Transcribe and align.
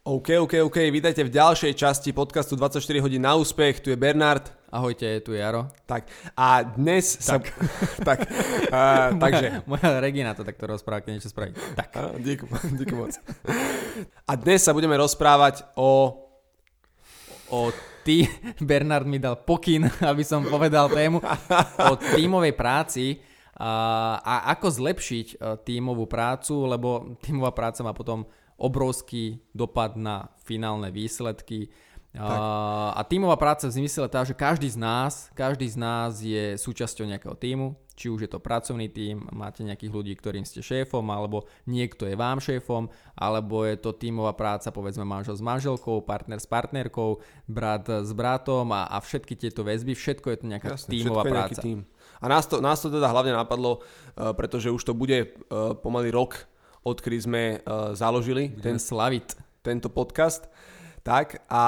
OK, 0.00 0.32
OK, 0.40 0.64
OK, 0.64 0.88
vítajte 0.88 1.20
v 1.20 1.28
ďalšej 1.28 1.76
časti 1.76 2.16
podcastu 2.16 2.56
24 2.56 3.04
hodín 3.04 3.20
na 3.20 3.36
úspech, 3.36 3.84
tu 3.84 3.92
je 3.92 4.00
Bernard. 4.00 4.48
Ahojte, 4.72 5.04
tu 5.20 5.36
je 5.36 5.44
Jaro. 5.44 5.68
Tak, 5.84 6.08
a 6.32 6.64
dnes 6.64 7.04
sa... 7.04 7.36
tak, 8.00 8.24
uh, 8.72 9.12
takže... 9.28 9.60
Moja, 9.68 9.84
moja 9.84 10.00
Regina 10.00 10.32
to 10.32 10.40
takto 10.40 10.64
rozpráva, 10.72 11.04
keď 11.04 11.20
niečo 11.20 11.28
spraví. 11.28 11.52
Tak. 11.76 12.16
Díky, 12.16 12.48
díky 12.80 12.96
moc. 12.96 13.12
A 14.24 14.32
dnes 14.40 14.64
sa 14.64 14.72
budeme 14.72 14.96
rozprávať 14.96 15.68
o... 15.76 16.16
o 17.52 17.68
ty, 18.00 18.24
Bernard 18.56 19.04
mi 19.04 19.20
dal 19.20 19.36
pokyn, 19.36 19.84
aby 20.00 20.24
som 20.24 20.48
povedal 20.48 20.88
tému, 20.88 21.20
o 21.76 21.92
tímovej 22.16 22.56
práci 22.56 23.20
a, 23.52 24.16
a 24.16 24.56
ako 24.56 24.66
zlepšiť 24.72 25.26
e, 25.36 25.60
tímovú 25.68 26.08
prácu, 26.08 26.64
lebo 26.64 27.20
tímová 27.20 27.52
práca 27.52 27.84
má 27.84 27.92
potom 27.92 28.24
obrovský 28.60 29.40
dopad 29.56 29.96
na 29.96 30.28
finálne 30.44 30.92
výsledky. 30.92 31.72
A, 32.10 32.90
a 32.90 33.00
tímová 33.06 33.38
práca 33.38 33.70
v 33.70 33.76
zmysle 33.80 34.10
tá, 34.10 34.26
že 34.26 34.34
každý 34.34 34.66
z 34.66 34.76
nás, 34.76 35.30
každý 35.32 35.70
z 35.70 35.78
nás 35.78 36.18
je 36.18 36.58
súčasťou 36.58 37.06
nejakého 37.06 37.38
tímu, 37.38 37.78
či 37.94 38.10
už 38.10 38.26
je 38.26 38.30
to 38.32 38.42
pracovný 38.42 38.90
tím, 38.90 39.30
máte 39.30 39.62
nejakých 39.62 39.92
ľudí, 39.94 40.12
ktorým 40.18 40.42
ste 40.42 40.58
šéfom, 40.58 41.06
alebo 41.12 41.46
niekto 41.70 42.10
je 42.10 42.18
vám 42.18 42.42
šéfom, 42.42 42.90
alebo 43.14 43.62
je 43.62 43.78
to 43.78 43.94
tímová 43.94 44.34
práca, 44.34 44.74
povedzme 44.74 45.06
manžel 45.06 45.38
s 45.38 45.44
manželkou, 45.44 46.02
partner 46.02 46.42
s 46.42 46.50
partnerkou, 46.50 47.22
brat 47.46 47.86
s 47.86 48.10
bratom 48.10 48.72
a, 48.74 48.90
a 48.90 48.98
všetky 48.98 49.38
tieto 49.38 49.62
väzby, 49.62 49.94
všetko 49.94 50.34
je 50.34 50.38
to 50.40 50.46
nejaká 50.50 50.70
Jasne, 50.74 50.90
tímová 50.90 51.22
práca. 51.28 51.62
Tým. 51.62 51.86
A 52.18 52.26
nás 52.26 52.48
to, 52.50 52.58
nás 52.58 52.82
to 52.82 52.90
teda 52.90 53.06
hlavne 53.06 53.36
napadlo, 53.36 53.86
uh, 54.18 54.34
pretože 54.34 54.72
už 54.72 54.82
to 54.82 54.98
bude 54.98 55.30
uh, 55.52 55.76
pomaly 55.78 56.10
rok, 56.10 56.50
odkedy 56.84 57.18
sme 57.20 57.42
uh, 57.60 57.92
založili 57.92 58.52
ten, 58.60 58.80
slavit. 58.80 59.36
tento 59.60 59.88
podcast. 59.92 60.48
Tak 61.00 61.44
a 61.48 61.64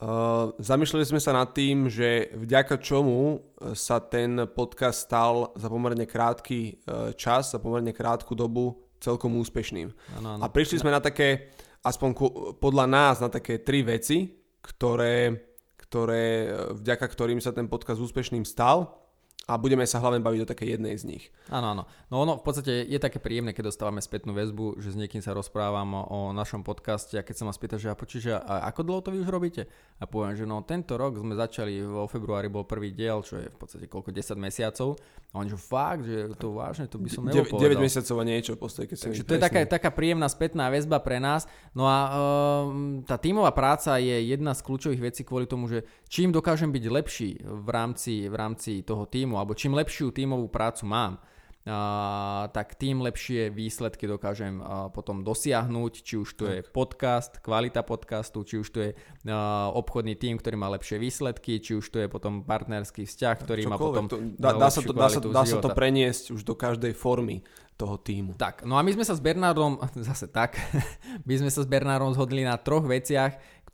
uh, 0.00 0.52
zamýšľali 0.56 1.04
sme 1.04 1.20
sa 1.20 1.32
nad 1.36 1.52
tým, 1.52 1.92
že 1.92 2.32
vďaka 2.36 2.80
čomu 2.80 3.40
sa 3.76 4.00
ten 4.00 4.48
podcast 4.48 5.08
stal 5.08 5.52
za 5.56 5.68
pomerne 5.68 6.08
krátky 6.08 6.60
uh, 6.84 7.12
čas, 7.16 7.52
za 7.52 7.60
pomerne 7.60 7.92
krátku 7.92 8.32
dobu 8.32 8.84
celkom 9.04 9.36
úspešným. 9.36 9.92
Áno, 10.20 10.28
áno. 10.36 10.40
A 10.40 10.46
prišli 10.48 10.80
sme 10.80 10.88
na 10.88 11.04
také, 11.04 11.52
aspoň 11.84 12.10
podľa 12.56 12.88
nás, 12.88 13.20
na 13.20 13.28
také 13.28 13.60
tri 13.60 13.84
veci, 13.84 14.32
ktoré, 14.64 15.36
ktoré, 15.76 16.48
e, 16.48 16.80
vďaka 16.80 17.04
ktorým 17.04 17.44
sa 17.44 17.52
ten 17.52 17.68
podcast 17.68 18.00
úspešným 18.00 18.48
stal 18.48 19.03
a 19.44 19.60
budeme 19.60 19.84
sa 19.84 20.00
hlavne 20.00 20.24
baviť 20.24 20.40
o 20.44 20.50
takej 20.50 20.68
jednej 20.76 20.96
z 20.96 21.04
nich. 21.04 21.24
Áno, 21.52 21.76
áno. 21.76 21.82
No 22.08 22.24
ono 22.24 22.40
v 22.40 22.44
podstate 22.44 22.88
je 22.88 22.96
také 22.96 23.20
príjemné, 23.20 23.52
keď 23.52 23.68
dostávame 23.68 24.00
spätnú 24.00 24.32
väzbu, 24.32 24.80
že 24.80 24.92
s 24.92 24.96
niekým 24.96 25.20
sa 25.20 25.36
rozprávam 25.36 26.00
o, 26.00 26.32
našom 26.32 26.64
podcaste 26.64 27.20
a 27.20 27.26
keď 27.26 27.34
sa 27.36 27.44
ma 27.44 27.52
spýta, 27.52 27.76
že 27.76 27.92
a 27.92 27.96
počíš, 27.96 28.32
a 28.32 28.64
ako 28.72 28.80
dlho 28.80 29.00
to 29.04 29.12
vy 29.12 29.20
už 29.20 29.28
robíte? 29.28 29.68
A 30.00 30.08
poviem, 30.08 30.32
že 30.32 30.48
no 30.48 30.64
tento 30.64 30.96
rok 30.96 31.20
sme 31.20 31.36
začali, 31.36 31.84
vo 31.84 32.08
februári 32.08 32.48
bol 32.48 32.64
prvý 32.64 32.96
diel, 32.96 33.20
čo 33.20 33.36
je 33.36 33.52
v 33.52 33.56
podstate 33.60 33.84
koľko, 33.84 34.16
10 34.16 34.32
mesiacov. 34.40 34.96
A 35.34 35.42
oni, 35.42 35.50
že 35.52 35.58
fakt, 35.60 36.06
že 36.08 36.30
to 36.40 36.54
vážne, 36.54 36.88
to 36.88 36.96
by 36.96 37.10
som 37.10 37.28
9, 37.28 37.34
neopovedal. 37.34 37.76
9 37.76 37.84
mesiacov 37.84 38.16
a 38.16 38.24
niečo 38.24 38.52
v 38.56 38.60
podstate. 38.64 38.86
Keď 38.88 38.96
Takže 38.96 39.24
to 39.28 39.34
je 39.36 39.42
taká, 39.42 39.60
taká 39.68 39.90
príjemná 39.92 40.30
spätná 40.30 40.72
väzba 40.72 41.02
pre 41.02 41.20
nás. 41.20 41.44
No 41.76 41.84
a 41.84 41.98
um, 42.14 43.02
tá 43.04 43.20
tímová 43.20 43.52
práca 43.52 43.98
je 44.00 44.30
jedna 44.30 44.56
z 44.56 44.64
kľúčových 44.64 45.12
vecí 45.12 45.26
kvôli 45.26 45.44
tomu, 45.50 45.66
že 45.68 45.84
čím 46.08 46.30
dokážem 46.30 46.70
byť 46.70 46.84
lepší 46.86 47.30
v 47.42 47.68
rámci, 47.68 48.30
v 48.30 48.34
rámci 48.38 48.86
toho 48.86 49.10
tímu, 49.34 49.42
alebo 49.42 49.58
čím 49.58 49.74
lepšiu 49.74 50.14
tímovú 50.14 50.46
prácu 50.46 50.86
mám, 50.86 51.18
a, 51.64 52.44
tak 52.52 52.76
tým 52.76 53.00
lepšie 53.00 53.48
výsledky 53.48 54.04
dokážem 54.04 54.60
a, 54.60 54.92
potom 54.92 55.24
dosiahnuť, 55.24 55.92
či 56.04 56.14
už 56.20 56.28
to 56.36 56.44
je 56.46 56.60
podcast, 56.60 57.40
kvalita 57.40 57.80
podcastu, 57.82 58.44
či 58.44 58.60
už 58.60 58.68
to 58.68 58.78
je 58.84 58.90
a, 58.92 59.72
obchodný 59.72 60.14
tím, 60.14 60.36
ktorý 60.36 60.60
má 60.60 60.68
lepšie 60.76 61.00
výsledky, 61.00 61.58
či 61.58 61.74
už 61.80 61.88
to 61.88 61.98
je 62.04 62.06
potom 62.06 62.44
partnerský 62.44 63.08
vzťah, 63.08 63.36
ktorý 63.42 63.62
má 63.66 63.80
Čokoľvek, 63.80 63.96
potom 63.96 64.06
to, 64.06 64.16
dá, 64.36 64.50
dá, 64.54 64.68
sa 64.68 64.80
to, 64.84 64.92
dá, 64.92 65.08
sa, 65.08 65.20
dá 65.24 65.44
sa 65.48 65.58
to 65.58 65.72
preniesť 65.72 66.36
už 66.36 66.44
do 66.44 66.52
každej 66.52 66.92
formy 66.92 67.40
toho 67.74 67.96
týmu. 67.96 68.36
Tak, 68.36 68.62
no 68.68 68.76
a 68.76 68.84
my 68.84 68.92
sme 68.92 69.02
sa 69.02 69.16
s 69.16 69.24
Bernardom, 69.24 69.80
zase 70.12 70.28
tak, 70.28 70.60
my 71.28 71.34
sme 71.40 71.48
sa 71.48 71.64
s 71.64 71.66
Bernardom 71.66 72.12
zhodli 72.12 72.44
na 72.44 72.60
troch 72.60 72.84
veciach, 72.84 73.64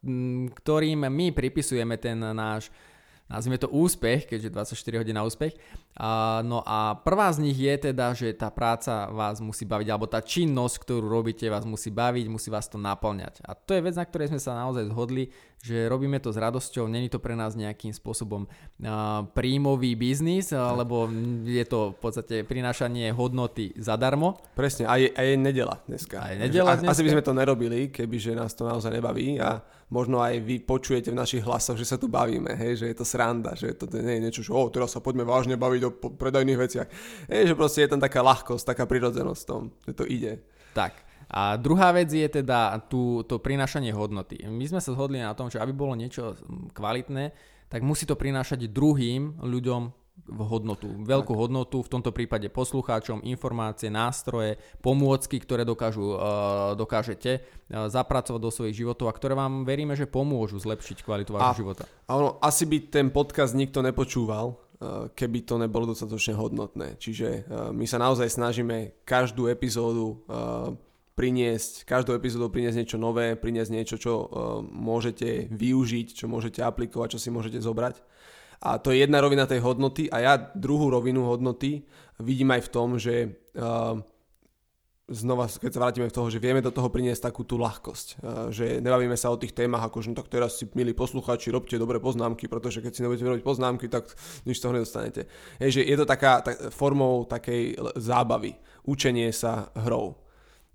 ktorým 0.62 1.10
my 1.10 1.27
pripisujeme 1.34 2.00
ten 2.00 2.16
náš, 2.16 2.71
nazvime 3.30 3.62
to 3.62 3.70
úspech, 3.70 4.26
keďže 4.26 4.74
24 4.74 5.00
hodín 5.00 5.14
na 5.14 5.22
úspech. 5.22 5.54
A, 5.94 6.42
no 6.42 6.66
a 6.66 6.98
prvá 6.98 7.30
z 7.30 7.46
nich 7.46 7.54
je 7.54 7.74
teda, 7.91 8.10
že 8.12 8.34
tá 8.34 8.50
práca 8.50 9.06
vás 9.14 9.38
musí 9.38 9.62
baviť, 9.62 9.88
alebo 9.88 10.10
tá 10.10 10.18
činnosť, 10.18 10.82
ktorú 10.82 11.06
robíte, 11.06 11.46
vás 11.46 11.62
musí 11.62 11.94
baviť, 11.94 12.26
musí 12.26 12.50
vás 12.50 12.66
to 12.66 12.76
naplňať. 12.76 13.46
A 13.46 13.54
to 13.54 13.78
je 13.78 13.84
vec, 13.86 13.94
na 13.94 14.04
ktorej 14.04 14.34
sme 14.34 14.42
sa 14.42 14.58
naozaj 14.58 14.91
zhodli, 14.91 15.30
že 15.60 15.93
robíme 15.93 16.16
to 16.25 16.32
s 16.32 16.41
radosťou, 16.41 16.88
není 16.88 17.12
to 17.12 17.21
pre 17.21 17.37
nás 17.37 17.53
nejakým 17.53 17.93
spôsobom 17.93 18.48
príjmový 19.37 19.93
biznis, 19.93 20.56
alebo 20.56 21.04
je 21.44 21.65
to 21.69 21.93
v 21.93 21.98
podstate 22.00 22.34
prinášanie 22.48 23.12
hodnoty 23.12 23.76
zadarmo. 23.76 24.41
Presne, 24.56 24.88
a 24.88 24.97
je, 24.97 25.12
a 25.12 25.21
je 25.21 25.37
nedela 25.37 25.84
dneska. 25.84 26.16
A 26.16 26.32
je 26.32 26.48
nedeľa 26.48 26.81
Takže 26.81 26.88
Asi 26.88 27.04
dneska. 27.04 27.04
by 27.04 27.12
sme 27.12 27.26
to 27.28 27.32
nerobili, 27.37 27.78
kebyže 27.93 28.32
nás 28.32 28.56
to 28.56 28.65
naozaj 28.65 28.88
nebaví 28.88 29.37
a 29.37 29.60
možno 29.93 30.25
aj 30.25 30.41
vy 30.41 30.65
počujete 30.65 31.12
v 31.12 31.21
našich 31.21 31.44
hlasoch, 31.44 31.77
že 31.77 31.84
sa 31.84 32.00
tu 32.00 32.09
bavíme, 32.09 32.56
hej, 32.56 32.81
že 32.81 32.87
je 32.88 32.97
to 32.97 33.04
sranda, 33.04 33.53
že 33.53 33.77
to 33.77 33.84
nie 34.00 34.16
je 34.16 34.25
niečo, 34.25 34.41
že 34.41 34.56
oh, 34.56 34.72
teraz 34.72 34.97
sa 34.97 35.04
poďme 35.04 35.28
vážne 35.28 35.60
baviť 35.60 35.82
o 35.84 35.91
predajných 36.16 36.56
veciach. 36.56 36.88
Hej, 37.28 37.53
že 37.53 37.54
proste 37.59 37.84
je 37.84 37.91
tam 37.92 38.00
taká 38.00 38.25
ľahkosť, 38.25 38.65
taká 38.65 38.88
prirodzenosť 38.88 39.41
v 39.44 39.48
tom, 39.50 39.62
že 39.84 39.92
to 39.92 40.09
ide. 40.09 40.41
Tak. 40.72 41.09
A 41.30 41.54
druhá 41.54 41.94
vec 41.94 42.10
je 42.10 42.26
teda 42.26 42.82
tú, 42.91 43.22
to 43.22 43.38
prinášanie 43.38 43.94
hodnoty. 43.94 44.42
My 44.50 44.66
sme 44.66 44.82
sa 44.82 44.91
zhodli 44.91 45.22
na 45.22 45.30
tom, 45.38 45.46
že 45.46 45.62
aby 45.62 45.70
bolo 45.70 45.94
niečo 45.94 46.34
mm, 46.34 46.74
kvalitné, 46.74 47.30
tak 47.70 47.86
musí 47.86 48.02
to 48.02 48.18
prinášať 48.18 48.66
druhým 48.66 49.38
ľuďom 49.38 49.94
hodnotu, 50.28 50.91
veľkú 51.00 51.32
hodnotu, 51.32 51.80
v 51.80 51.88
tomto 51.91 52.12
prípade 52.12 52.52
poslucháčom, 52.52 53.24
informácie, 53.24 53.88
nástroje, 53.88 54.60
pomôcky, 54.84 55.41
ktoré 55.41 55.64
dokážu, 55.64 56.14
uh, 56.14 56.76
dokážete 56.76 57.41
uh, 57.41 57.88
zapracovať 57.88 58.41
do 58.41 58.50
svojich 58.52 58.84
životov 58.84 59.08
a 59.08 59.16
ktoré 59.16 59.32
vám 59.32 59.64
veríme, 59.64 59.97
že 59.97 60.10
pomôžu 60.10 60.60
zlepšiť 60.60 61.02
kvalitu 61.02 61.34
vášho 61.34 61.54
A- 61.56 61.58
života. 61.58 61.84
A 62.06 62.20
ono, 62.20 62.36
asi 62.42 62.68
by 62.68 62.78
ten 62.91 63.08
podcast 63.08 63.56
nikto 63.56 63.80
nepočúval, 63.80 64.54
eh, 64.54 65.08
keby 65.14 65.47
to 65.47 65.54
nebolo 65.56 65.94
dostatočne 65.94 66.34
hodnotné. 66.36 66.98
Čiže 67.00 67.47
my 67.72 67.86
sa 67.86 68.02
naozaj 68.02 68.28
snažíme 68.28 69.06
každú 69.06 69.47
epizódu 69.47 70.26
priniesť, 71.20 71.84
každou 71.84 72.16
epizódou 72.16 72.48
priniesť 72.48 72.81
niečo 72.81 72.97
nové, 72.97 73.36
priniesť 73.36 73.70
niečo, 73.76 73.97
čo 74.00 74.12
eh, 74.16 74.26
môžete 74.64 75.53
využiť, 75.53 76.16
čo 76.16 76.32
môžete 76.32 76.64
aplikovať, 76.64 77.20
čo 77.20 77.20
si 77.20 77.28
môžete 77.28 77.60
zobrať. 77.60 78.00
A 78.64 78.81
to 78.81 78.92
je 78.92 79.04
jedna 79.04 79.20
rovina 79.20 79.44
tej 79.44 79.60
hodnoty 79.60 80.09
a 80.09 80.20
ja 80.20 80.32
druhú 80.36 80.88
rovinu 80.88 81.25
hodnoty 81.28 81.84
vidím 82.20 82.53
aj 82.56 82.60
v 82.64 82.72
tom, 82.72 82.97
že 82.97 83.14
eh, 83.28 83.94
znova, 85.12 85.44
keď 85.50 85.70
sa 85.75 85.82
vrátime 85.84 86.09
v 86.09 86.16
toho, 86.16 86.33
že 86.33 86.41
vieme 86.41 86.65
do 86.65 86.72
toho 86.72 86.89
priniesť 86.89 87.28
takú 87.28 87.45
tú 87.45 87.60
ľahkosť. 87.60 88.09
Eh, 88.16 88.48
Že 88.48 88.66
nebavíme 88.80 89.16
sa 89.21 89.28
o 89.28 89.36
tých 89.36 89.53
témach, 89.53 89.84
ako 89.84 90.00
že 90.00 90.09
no 90.09 90.16
tak 90.16 90.33
teraz 90.33 90.56
si, 90.56 90.65
milí 90.72 90.97
poslucháči, 90.97 91.53
robte 91.53 91.77
dobré 91.77 92.00
poznámky, 92.00 92.48
pretože 92.48 92.80
keď 92.80 92.92
si 92.97 93.04
nebudete 93.04 93.28
robiť 93.28 93.45
poznámky, 93.45 93.92
tak 93.92 94.09
nič 94.48 94.56
z 94.56 94.62
toho 94.65 94.72
nedostanete. 94.72 95.28
Je, 95.60 95.68
že 95.68 95.83
je 95.84 95.97
to 96.00 96.09
taká 96.09 96.41
tak, 96.41 96.72
formou 96.72 97.28
takej 97.28 97.77
zábavy, 98.00 98.56
učenie 98.89 99.28
sa 99.36 99.68
hrou. 99.77 100.29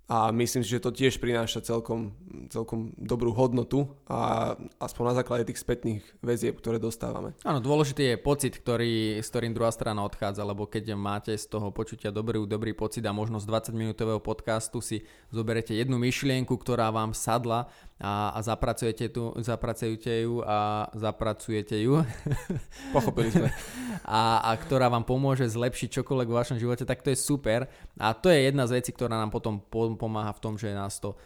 A 0.08 0.30
myslím 0.30 0.62
si, 0.62 0.70
že 0.70 0.80
to 0.80 0.94
tiež 0.94 1.18
prináša 1.18 1.60
celkom, 1.60 2.14
celkom 2.48 2.94
dobrú 2.96 3.34
hodnotu 3.34 3.90
a 4.06 4.54
aspoň 4.78 5.02
na 5.12 5.14
základe 5.22 5.44
tých 5.50 5.60
spätných 5.60 6.02
väzieb, 6.22 6.56
ktoré 6.56 6.78
dostávame. 6.78 7.34
Áno, 7.42 7.58
dôležitý 7.58 8.14
je 8.14 8.16
pocit, 8.16 8.54
ktorý, 8.56 9.18
s 9.18 9.28
ktorým 9.30 9.52
druhá 9.52 9.70
strana 9.74 10.06
odchádza, 10.06 10.46
lebo 10.46 10.70
keď 10.70 10.94
máte 10.94 11.32
z 11.34 11.46
toho 11.50 11.74
počutia 11.74 12.14
dobrý, 12.14 12.46
dobrý 12.46 12.72
pocit 12.72 13.02
a 13.04 13.12
možno 13.12 13.42
z 13.42 13.50
20-minútového 13.50 14.22
podcastu 14.22 14.78
si 14.78 15.02
zoberete 15.34 15.74
jednu 15.74 15.98
myšlienku, 15.98 16.54
ktorá 16.54 16.94
vám 16.94 17.12
sadla 17.12 17.68
a, 17.96 18.36
a 18.36 18.38
zapracujete, 18.44 19.08
tu, 19.08 19.32
zapracujete 19.40 20.28
ju 20.28 20.44
a 20.44 20.88
zapracujete 20.92 21.80
ju 21.80 22.04
Pochopili 22.94 23.30
sme. 23.32 23.48
a, 24.04 24.44
a 24.44 24.50
ktorá 24.56 24.92
vám 24.92 25.04
pomôže 25.08 25.48
zlepšiť 25.48 26.02
čokoľvek 26.02 26.28
vo 26.28 26.38
vašom 26.38 26.58
živote, 26.60 26.84
tak 26.84 27.02
to 27.02 27.12
je 27.12 27.18
super. 27.18 27.70
A 27.96 28.12
to 28.12 28.28
je 28.28 28.46
jedna 28.46 28.68
z 28.68 28.82
vecí, 28.82 28.90
ktorá 28.92 29.16
nám 29.16 29.32
potom 29.32 29.58
po, 29.60 29.94
pomáha 29.96 30.32
v 30.36 30.42
tom, 30.42 30.54
že 30.60 30.76
nás 30.76 31.00
to 31.00 31.16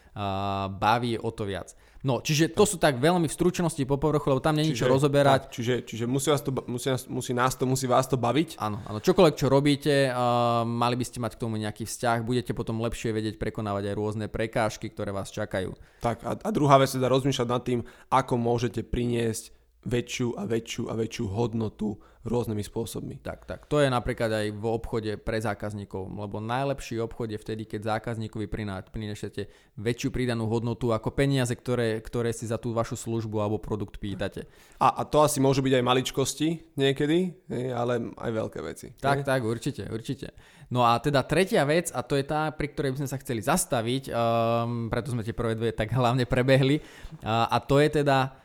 baví 0.76 1.16
o 1.16 1.30
to 1.30 1.48
viac. 1.48 1.72
No, 2.00 2.24
čiže 2.24 2.56
to 2.56 2.64
sú 2.64 2.80
tak 2.80 2.96
veľmi 2.96 3.28
v 3.28 3.34
stručnosti 3.36 3.84
po 3.84 4.00
povrchu, 4.00 4.32
lebo 4.32 4.40
tam 4.40 4.56
není 4.56 4.72
čo 4.72 4.88
rozoberať. 4.88 5.52
Tak, 5.52 5.52
čiže, 5.52 5.74
čiže 5.84 6.04
musí, 6.08 6.32
vás 6.32 6.40
to, 6.40 6.48
musí, 6.64 6.88
musí 7.12 7.32
nás 7.36 7.52
to, 7.60 7.68
musí 7.68 7.84
vás 7.84 8.08
to 8.08 8.16
baviť. 8.16 8.56
Áno, 8.56 8.80
áno. 8.88 9.04
Čokoľvek, 9.04 9.36
čo 9.36 9.52
robíte, 9.52 10.08
uh, 10.08 10.64
mali 10.64 10.96
by 10.96 11.04
ste 11.04 11.20
mať 11.20 11.36
k 11.36 11.42
tomu 11.44 11.60
nejaký 11.60 11.84
vzťah, 11.84 12.24
budete 12.24 12.56
potom 12.56 12.80
lepšie 12.80 13.12
vedieť 13.12 13.36
prekonávať 13.36 13.92
aj 13.92 13.94
rôzne 14.00 14.26
prekážky, 14.32 14.88
ktoré 14.88 15.12
vás 15.12 15.28
čakajú. 15.28 15.76
Tak 16.00 16.24
a, 16.24 16.40
a 16.40 16.48
druhá 16.48 16.80
vec 16.80 16.88
teda 16.88 17.04
rozmýšľať 17.12 17.48
nad 17.52 17.62
tým, 17.68 17.84
ako 18.08 18.34
môžete 18.40 18.80
priniesť 18.80 19.52
väčšiu 19.84 20.40
a 20.40 20.48
väčšiu 20.48 20.88
a 20.88 20.94
väčšiu 20.96 21.24
hodnotu 21.28 22.00
rôznymi 22.20 22.60
spôsobmi. 22.60 23.16
Tak, 23.24 23.48
tak. 23.48 23.64
To 23.72 23.80
je 23.80 23.88
napríklad 23.88 24.28
aj 24.28 24.46
v 24.52 24.64
obchode 24.68 25.12
pre 25.24 25.40
zákazníkov, 25.40 26.04
lebo 26.04 26.36
najlepší 26.36 27.00
obchod 27.00 27.32
je 27.32 27.40
vtedy, 27.40 27.64
keď 27.64 27.96
zákazníkovi 27.96 28.44
prinešete 28.92 29.48
väčšiu 29.80 30.12
pridanú 30.12 30.44
hodnotu 30.44 30.92
ako 30.92 31.16
peniaze, 31.16 31.56
ktoré, 31.56 31.96
ktoré 32.04 32.36
si 32.36 32.44
za 32.44 32.60
tú 32.60 32.76
vašu 32.76 33.00
službu 33.00 33.40
alebo 33.40 33.56
produkt 33.56 33.96
pýtate. 33.96 34.44
A, 34.76 35.00
a 35.00 35.02
to 35.08 35.24
asi 35.24 35.40
môžu 35.40 35.64
byť 35.64 35.80
aj 35.80 35.84
maličkosti 35.84 36.48
niekedy, 36.76 37.32
ale 37.72 38.12
aj 38.12 38.30
veľké 38.36 38.60
veci. 38.60 38.86
Tak, 39.00 39.24
tak, 39.24 39.40
určite, 39.40 39.88
určite. 39.88 40.36
No 40.70 40.84
a 40.84 41.00
teda 41.00 41.24
tretia 41.24 41.64
vec, 41.64 41.88
a 41.90 42.04
to 42.04 42.14
je 42.20 42.22
tá, 42.22 42.52
pri 42.52 42.70
ktorej 42.70 42.94
by 42.94 42.98
sme 43.02 43.10
sa 43.10 43.18
chceli 43.18 43.42
zastaviť, 43.42 44.12
um, 44.12 44.86
preto 44.86 45.10
sme 45.10 45.26
tie 45.26 45.34
prvé 45.34 45.58
dve 45.58 45.74
tak 45.74 45.90
hlavne 45.90 46.28
prebehli, 46.30 46.78
uh, 46.78 47.50
a 47.50 47.58
to 47.58 47.82
je 47.82 48.04
teda 48.04 48.38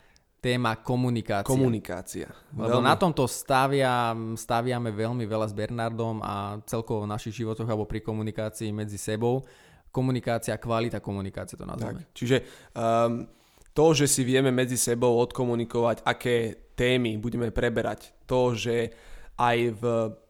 téma 0.45 0.77
komunikácia. 0.77 1.49
Komunikácia. 1.49 2.29
Lebo 2.53 2.77
veľmi. 2.77 2.85
na 2.85 2.93
tomto 2.93 3.25
stavia, 3.25 4.13
staviame 4.37 4.93
veľmi 4.93 5.25
veľa 5.25 5.49
s 5.49 5.57
Bernardom 5.57 6.21
a 6.21 6.61
celkovo 6.69 7.09
v 7.09 7.11
našich 7.17 7.41
životoch 7.41 7.65
alebo 7.65 7.89
pri 7.89 8.05
komunikácii 8.05 8.69
medzi 8.69 9.01
sebou. 9.01 9.41
Komunikácia, 9.89 10.61
kvalita 10.61 11.01
komunikácie 11.01 11.57
to 11.57 11.65
nazveme. 11.65 12.05
Tak, 12.05 12.13
čiže 12.13 12.37
um, 12.77 13.25
to, 13.73 13.85
že 13.97 14.05
si 14.05 14.21
vieme 14.21 14.53
medzi 14.53 14.77
sebou 14.77 15.17
odkomunikovať, 15.17 16.05
aké 16.05 16.69
témy 16.77 17.17
budeme 17.17 17.49
preberať, 17.49 18.13
to, 18.29 18.53
že 18.53 18.93
aj 19.41 19.57
v, 19.81 19.83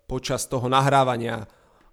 počas 0.07 0.47
toho 0.47 0.71
nahrávania 0.71 1.43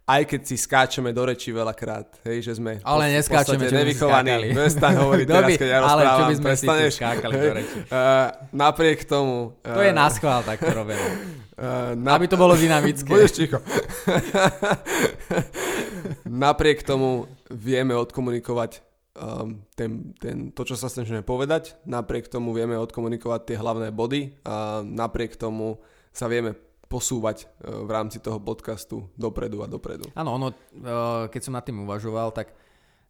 aj 0.02 0.22
keď 0.26 0.40
si 0.42 0.56
skáčeme 0.58 1.14
do 1.14 1.22
reči 1.22 1.54
veľakrát, 1.54 2.26
hej, 2.26 2.50
že 2.50 2.58
sme 2.58 2.82
ale 2.82 3.14
neskáčeme, 3.14 3.70
čo 3.70 3.78
nevychovaní. 3.78 4.50
Prestaň 4.50 4.94
hovoriť 4.98 5.26
teraz, 5.30 5.48
keď 5.54 5.68
ja 5.70 5.78
Ale 5.78 6.02
čo 6.02 6.24
by 6.26 6.34
sme 6.34 6.46
prestaneš, 6.50 6.92
si 6.92 6.98
skákali 6.98 7.34
do 7.38 7.52
reči. 7.54 7.78
Uh, 7.86 8.26
napriek 8.50 9.06
tomu... 9.06 9.54
Uh, 9.62 9.78
to 9.78 9.82
je 9.86 9.92
na 9.94 10.10
schvál 10.10 10.42
takto 10.42 10.74
robené. 10.74 11.06
Uh, 11.54 11.94
na... 12.04 12.18
Aby 12.18 12.26
to 12.26 12.34
bolo 12.34 12.58
dynamické. 12.58 13.06
Budeš 13.06 13.32
ticho. 13.38 13.62
napriek 16.26 16.82
tomu 16.82 17.30
vieme 17.46 17.94
odkomunikovať 17.94 18.82
um, 19.14 19.62
ten, 19.78 20.10
ten, 20.18 20.50
to, 20.50 20.66
čo 20.66 20.74
sa 20.74 20.90
snažíme 20.90 21.22
povedať. 21.22 21.78
Napriek 21.86 22.26
tomu 22.26 22.50
vieme 22.50 22.74
odkomunikovať 22.74 23.40
tie 23.46 23.56
hlavné 23.60 23.94
body. 23.94 24.34
A 24.42 24.82
napriek 24.82 25.38
tomu 25.38 25.78
sa 26.10 26.26
vieme 26.26 26.58
posúvať 26.92 27.48
e, 27.48 27.72
v 27.72 27.90
rámci 27.90 28.20
toho 28.20 28.36
podcastu 28.36 29.08
dopredu 29.16 29.64
a 29.64 29.66
dopredu. 29.66 30.12
Áno, 30.12 30.36
ono, 30.36 30.52
e, 30.52 30.56
keď 31.32 31.40
som 31.40 31.56
nad 31.56 31.64
tým 31.64 31.80
uvažoval, 31.88 32.36
tak 32.36 32.52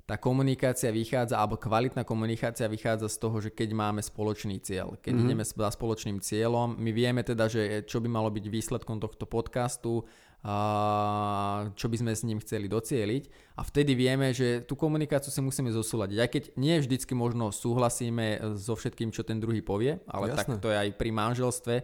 tá 0.06 0.19
komunikácia 0.19 0.90
vychádza, 0.90 1.38
alebo 1.38 1.58
kvalitná 1.58 2.02
komunikácia 2.02 2.67
vychádza 2.67 3.11
z 3.11 3.17
toho, 3.23 3.37
že 3.38 3.50
keď 3.55 3.70
máme 3.75 4.02
spoločný 4.02 4.58
cieľ. 4.62 4.99
Keď 4.99 5.14
mm-hmm. 5.14 5.26
ideme 5.31 5.44
za 5.46 5.70
spoločným 5.70 6.19
cieľom, 6.19 6.75
my 6.79 6.90
vieme 6.90 7.23
teda, 7.23 7.46
že 7.46 7.87
čo 7.87 8.02
by 8.02 8.11
malo 8.11 8.31
byť 8.31 8.44
výsledkom 8.46 8.99
tohto 8.99 9.26
podcastu, 9.26 10.06
a 10.43 11.70
čo 11.79 11.87
by 11.87 12.02
sme 12.02 12.12
s 12.19 12.26
ním 12.26 12.43
chceli 12.43 12.67
docieliť 12.67 13.55
a 13.55 13.62
vtedy 13.62 13.94
vieme, 13.94 14.34
že 14.34 14.67
tú 14.67 14.75
komunikáciu 14.75 15.31
si 15.31 15.38
musíme 15.38 15.70
zosúľadiť. 15.70 16.19
Aj 16.19 16.26
keď 16.26 16.43
nie 16.58 16.82
vždycky 16.82 17.14
možno 17.14 17.55
súhlasíme 17.55 18.58
so 18.58 18.75
všetkým, 18.75 19.14
čo 19.14 19.23
ten 19.23 19.38
druhý 19.38 19.62
povie, 19.62 20.02
ale 20.11 20.34
Jasné. 20.34 20.38
tak 20.43 20.46
to 20.58 20.75
je 20.75 20.82
aj 20.82 20.90
pri 20.99 21.11
manželstve 21.14 21.75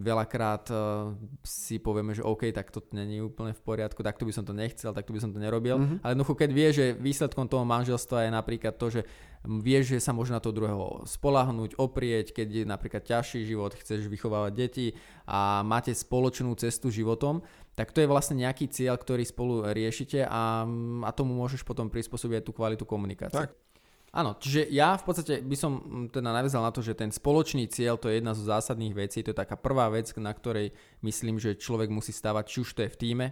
veľakrát 0.00 0.70
uh, 0.70 1.12
si 1.42 1.82
povieme, 1.82 2.14
že 2.14 2.22
OK, 2.22 2.54
tak 2.54 2.70
to 2.70 2.78
není 2.94 3.18
úplne 3.18 3.50
v 3.50 3.62
poriadku, 3.62 4.06
takto 4.06 4.22
by 4.22 4.30
som 4.30 4.46
to 4.46 4.54
nechcel, 4.54 4.94
takto 4.94 5.10
by 5.10 5.18
som 5.18 5.34
to 5.34 5.42
nerobil. 5.42 5.82
Mm-hmm. 5.82 5.98
Ale 6.06 6.14
jednoducho, 6.14 6.34
keď 6.38 6.50
vie, 6.54 6.68
že 6.70 6.84
výsledkom 6.94 7.50
toho 7.50 7.66
manželstva 7.66 8.26
je 8.26 8.30
napríklad 8.30 8.78
to, 8.78 8.86
že 9.00 9.00
vieš, 9.42 9.96
že 9.96 10.04
sa 10.04 10.14
môže 10.14 10.30
na 10.30 10.38
to 10.38 10.54
druhého 10.54 11.02
spolahnúť, 11.10 11.74
oprieť, 11.80 12.36
keď 12.36 12.48
je 12.62 12.64
napríklad 12.68 13.02
ťažší 13.02 13.48
život, 13.48 13.74
chceš 13.74 14.06
vychovávať 14.06 14.52
deti 14.54 14.86
a 15.26 15.66
máte 15.66 15.90
spoločnú 15.90 16.54
cestu 16.54 16.92
životom, 16.94 17.42
tak 17.74 17.90
to 17.90 18.04
je 18.04 18.10
vlastne 18.10 18.38
nejaký 18.38 18.68
cieľ, 18.68 19.00
ktorý 19.00 19.24
spolu 19.24 19.64
riešite 19.72 20.28
a, 20.28 20.68
a 21.02 21.10
tomu 21.16 21.34
môžeš 21.34 21.64
potom 21.64 21.88
prispôsobiť 21.88 22.46
tú 22.46 22.52
kvalitu 22.52 22.84
komunikácie. 22.86 23.48
Tak. 23.48 23.69
Áno, 24.10 24.34
čiže 24.42 24.66
ja 24.74 24.98
v 24.98 25.06
podstate 25.06 25.38
by 25.38 25.54
som 25.54 25.72
mm, 25.78 26.06
teda 26.10 26.34
navezal 26.34 26.66
na 26.66 26.74
to, 26.74 26.82
že 26.82 26.98
ten 26.98 27.14
spoločný 27.14 27.70
cieľ 27.70 27.94
to 27.94 28.10
je 28.10 28.18
jedna 28.18 28.34
zo 28.34 28.42
zásadných 28.42 28.94
vecí, 28.94 29.22
to 29.22 29.30
je 29.30 29.38
taká 29.38 29.54
prvá 29.54 29.86
vec, 29.86 30.10
na 30.18 30.34
ktorej 30.34 30.74
myslím, 31.06 31.38
že 31.38 31.54
človek 31.54 31.94
musí 31.94 32.10
stávať, 32.10 32.44
či 32.50 32.56
už 32.66 32.70
to 32.74 32.80
je 32.86 32.90
v 32.90 32.98
týme 32.98 33.26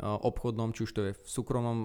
obchodnom, 0.00 0.72
či 0.72 0.86
už 0.86 0.92
to 0.94 1.02
je 1.10 1.12
v 1.12 1.26
súkromnom 1.26 1.78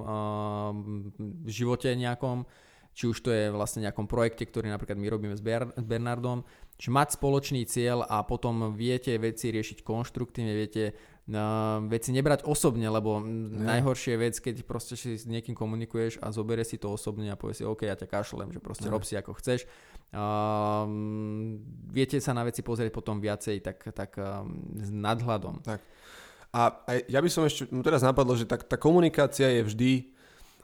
živote 1.50 1.92
nejakom, 1.97 2.47
či 2.95 3.12
už 3.12 3.18
to 3.19 3.30
je 3.30 3.51
vlastne 3.51 3.83
nejakom 3.83 4.07
projekte, 4.07 4.47
ktorý 4.47 4.71
napríklad 4.71 4.95
my 4.95 5.07
robíme 5.12 5.36
s, 5.36 5.44
Ber- 5.44 5.75
s 5.75 5.83
Bernardom, 5.83 6.47
čiže 6.80 6.95
mať 6.95 7.07
spoločný 7.19 7.68
cieľ 7.68 8.07
a 8.07 8.24
potom 8.24 8.71
viete 8.71 9.12
veci 9.19 9.51
riešiť 9.51 9.83
konštruktívne, 9.83 10.56
viete 10.56 10.95
uh, 10.95 11.83
veci 11.92 12.15
nebrať 12.15 12.47
osobne, 12.47 12.88
lebo 12.88 13.19
ja. 13.19 13.27
najhoršie 13.75 14.15
je 14.15 14.21
vec, 14.24 14.36
keď 14.39 14.56
proste 14.63 14.95
si 14.95 15.19
s 15.19 15.27
niekým 15.27 15.59
komunikuješ 15.59 16.24
a 16.24 16.31
zoberie 16.31 16.63
si 16.63 16.80
to 16.80 16.88
osobne 16.88 17.27
a 17.27 17.36
povie 17.36 17.59
si, 17.59 17.68
OK, 17.68 17.83
ja 17.83 18.00
ťa 18.00 18.07
kašlem, 18.07 18.56
že 18.56 18.63
proste 18.63 18.88
ja. 18.88 18.92
rob 18.95 19.03
si 19.03 19.19
ako 19.19 19.36
chceš. 19.44 19.68
Uh, 20.15 20.88
viete 21.92 22.15
sa 22.24 22.31
na 22.31 22.47
veci 22.47 22.63
pozrieť 22.63 22.95
potom 22.95 23.19
viacej 23.19 23.59
tak, 23.59 23.92
tak 23.92 24.15
um, 24.15 24.71
s 24.80 24.88
nadhľadom. 24.88 25.68
Tak. 25.68 25.83
A 26.56 26.80
ja 27.12 27.19
by 27.19 27.27
som 27.27 27.44
ešte, 27.44 27.68
mu 27.68 27.83
teraz 27.83 28.00
napadlo, 28.00 28.31
že 28.39 28.47
tak, 28.47 28.63
tá 28.63 28.80
komunikácia 28.80 29.51
je 29.59 29.68
vždy, 29.68 30.14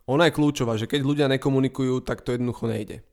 ona 0.10 0.28
je 0.28 0.36
kľúčová, 0.36 0.78
že 0.78 0.90
keď 0.90 1.02
ľudia 1.04 1.28
nekomunikujú, 1.30 2.02
tak 2.02 2.26
to 2.26 2.34
jednoducho 2.34 2.66
nejde. 2.66 3.06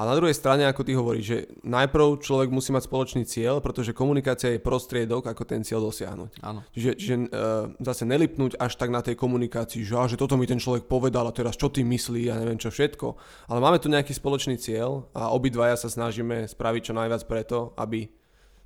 A 0.00 0.08
na 0.08 0.16
druhej 0.16 0.32
strane, 0.32 0.64
ako 0.64 0.82
ty 0.88 0.96
hovoríš, 0.96 1.26
že 1.28 1.38
najprv 1.68 2.24
človek 2.24 2.48
musí 2.48 2.72
mať 2.72 2.88
spoločný 2.88 3.22
cieľ, 3.28 3.60
pretože 3.60 3.92
komunikácia 3.92 4.56
je 4.56 4.64
prostriedok, 4.64 5.28
ako 5.28 5.44
ten 5.44 5.60
cieľ 5.60 5.84
dosiahnuť. 5.92 6.40
Áno. 6.40 6.64
Čiže, 6.72 6.90
čiže 6.96 7.16
uh, 7.28 7.70
zase 7.76 8.08
nelipnúť 8.08 8.56
až 8.56 8.80
tak 8.80 8.88
na 8.88 9.04
tej 9.04 9.20
komunikácii, 9.20 9.84
že, 9.84 9.94
á, 9.94 10.08
že 10.08 10.16
toto 10.16 10.40
mi 10.40 10.48
ten 10.48 10.56
človek 10.56 10.88
povedal 10.88 11.28
a 11.28 11.36
teraz 11.36 11.60
čo 11.60 11.68
ty 11.68 11.84
myslí 11.84 12.32
a 12.32 12.40
neviem 12.40 12.56
čo 12.56 12.72
všetko. 12.72 13.06
Ale 13.52 13.60
máme 13.60 13.78
tu 13.78 13.92
nejaký 13.92 14.16
spoločný 14.16 14.56
cieľ 14.56 15.12
a 15.12 15.28
obidvaja 15.28 15.76
sa 15.76 15.92
snažíme 15.92 16.48
spraviť 16.48 16.82
čo 16.88 16.96
najviac 16.96 17.22
preto, 17.28 17.76
aby 17.76 18.08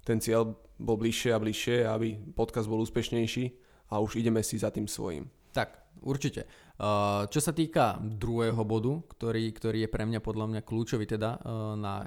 ten 0.07 0.23
cieľ 0.23 0.55
bol 0.79 0.95
bližšie 0.95 1.35
a 1.35 1.43
bližšie, 1.43 1.77
aby 1.91 2.17
podcast 2.39 2.71
bol 2.71 2.81
úspešnejší 2.87 3.45
a 3.91 3.99
už 3.99 4.23
ideme 4.23 4.47
si 4.47 4.63
za 4.63 4.71
tým 4.71 4.87
svojím. 4.87 5.27
Tak, 5.57 6.05
určite. 6.05 6.45
Uh, 6.77 7.25
čo 7.33 7.41
sa 7.41 7.57
týka 7.57 7.97
druhého 7.97 8.61
bodu, 8.69 9.01
ktorý, 9.17 9.49
ktorý 9.57 9.89
je 9.89 9.91
pre 9.91 10.05
mňa 10.05 10.21
podľa 10.21 10.53
mňa 10.53 10.61
kľúčový 10.69 11.09
teda 11.09 11.41
uh, 11.41 11.73
na, 11.81 12.05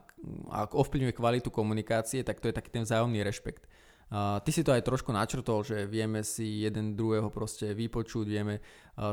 ak 0.53 0.77
ovplyvňuje 0.77 1.18
kvalitu 1.18 1.50
komunikácie, 1.50 2.22
tak 2.22 2.38
to 2.38 2.46
je 2.46 2.53
taký 2.53 2.70
ten 2.70 2.86
vzájomný 2.86 3.25
rešpekt. 3.25 3.65
Uh, 4.13 4.38
ty 4.46 4.53
si 4.53 4.62
to 4.62 4.70
aj 4.70 4.86
trošku 4.86 5.10
načrtol, 5.10 5.65
že 5.65 5.89
vieme 5.89 6.22
si 6.22 6.62
jeden 6.62 6.94
druhého 6.94 7.34
proste 7.34 7.74
vypočuť, 7.74 8.25
vieme 8.29 8.62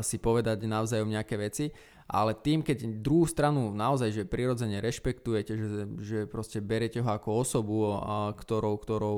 si 0.05 0.19
povedať 0.21 0.67
navzájom 0.67 1.09
nejaké 1.09 1.39
veci, 1.39 1.71
ale 2.11 2.35
tým, 2.35 2.61
keď 2.61 3.01
druhú 3.01 3.25
stranu 3.25 3.71
naozaj, 3.71 4.13
že 4.13 4.29
prirodzene 4.29 4.83
rešpektujete, 4.83 5.53
že, 5.55 5.69
že 6.03 6.19
proste 6.27 6.59
berete 6.59 6.99
ho 6.99 7.07
ako 7.07 7.29
osobu, 7.39 7.95
ktorou, 8.35 8.75
ktorou 8.83 9.17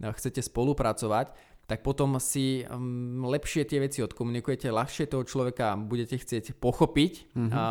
chcete 0.00 0.44
spolupracovať, 0.44 1.32
tak 1.70 1.86
potom 1.86 2.18
si 2.18 2.66
um, 2.66 3.22
lepšie 3.30 3.62
tie 3.62 3.78
veci 3.78 4.02
odkomunikujete, 4.02 4.74
ľahšie 4.74 5.06
toho 5.06 5.22
človeka 5.22 5.78
budete 5.78 6.18
chcieť 6.18 6.58
pochopiť 6.58 7.30
mm-hmm. 7.30 7.54
a, 7.54 7.64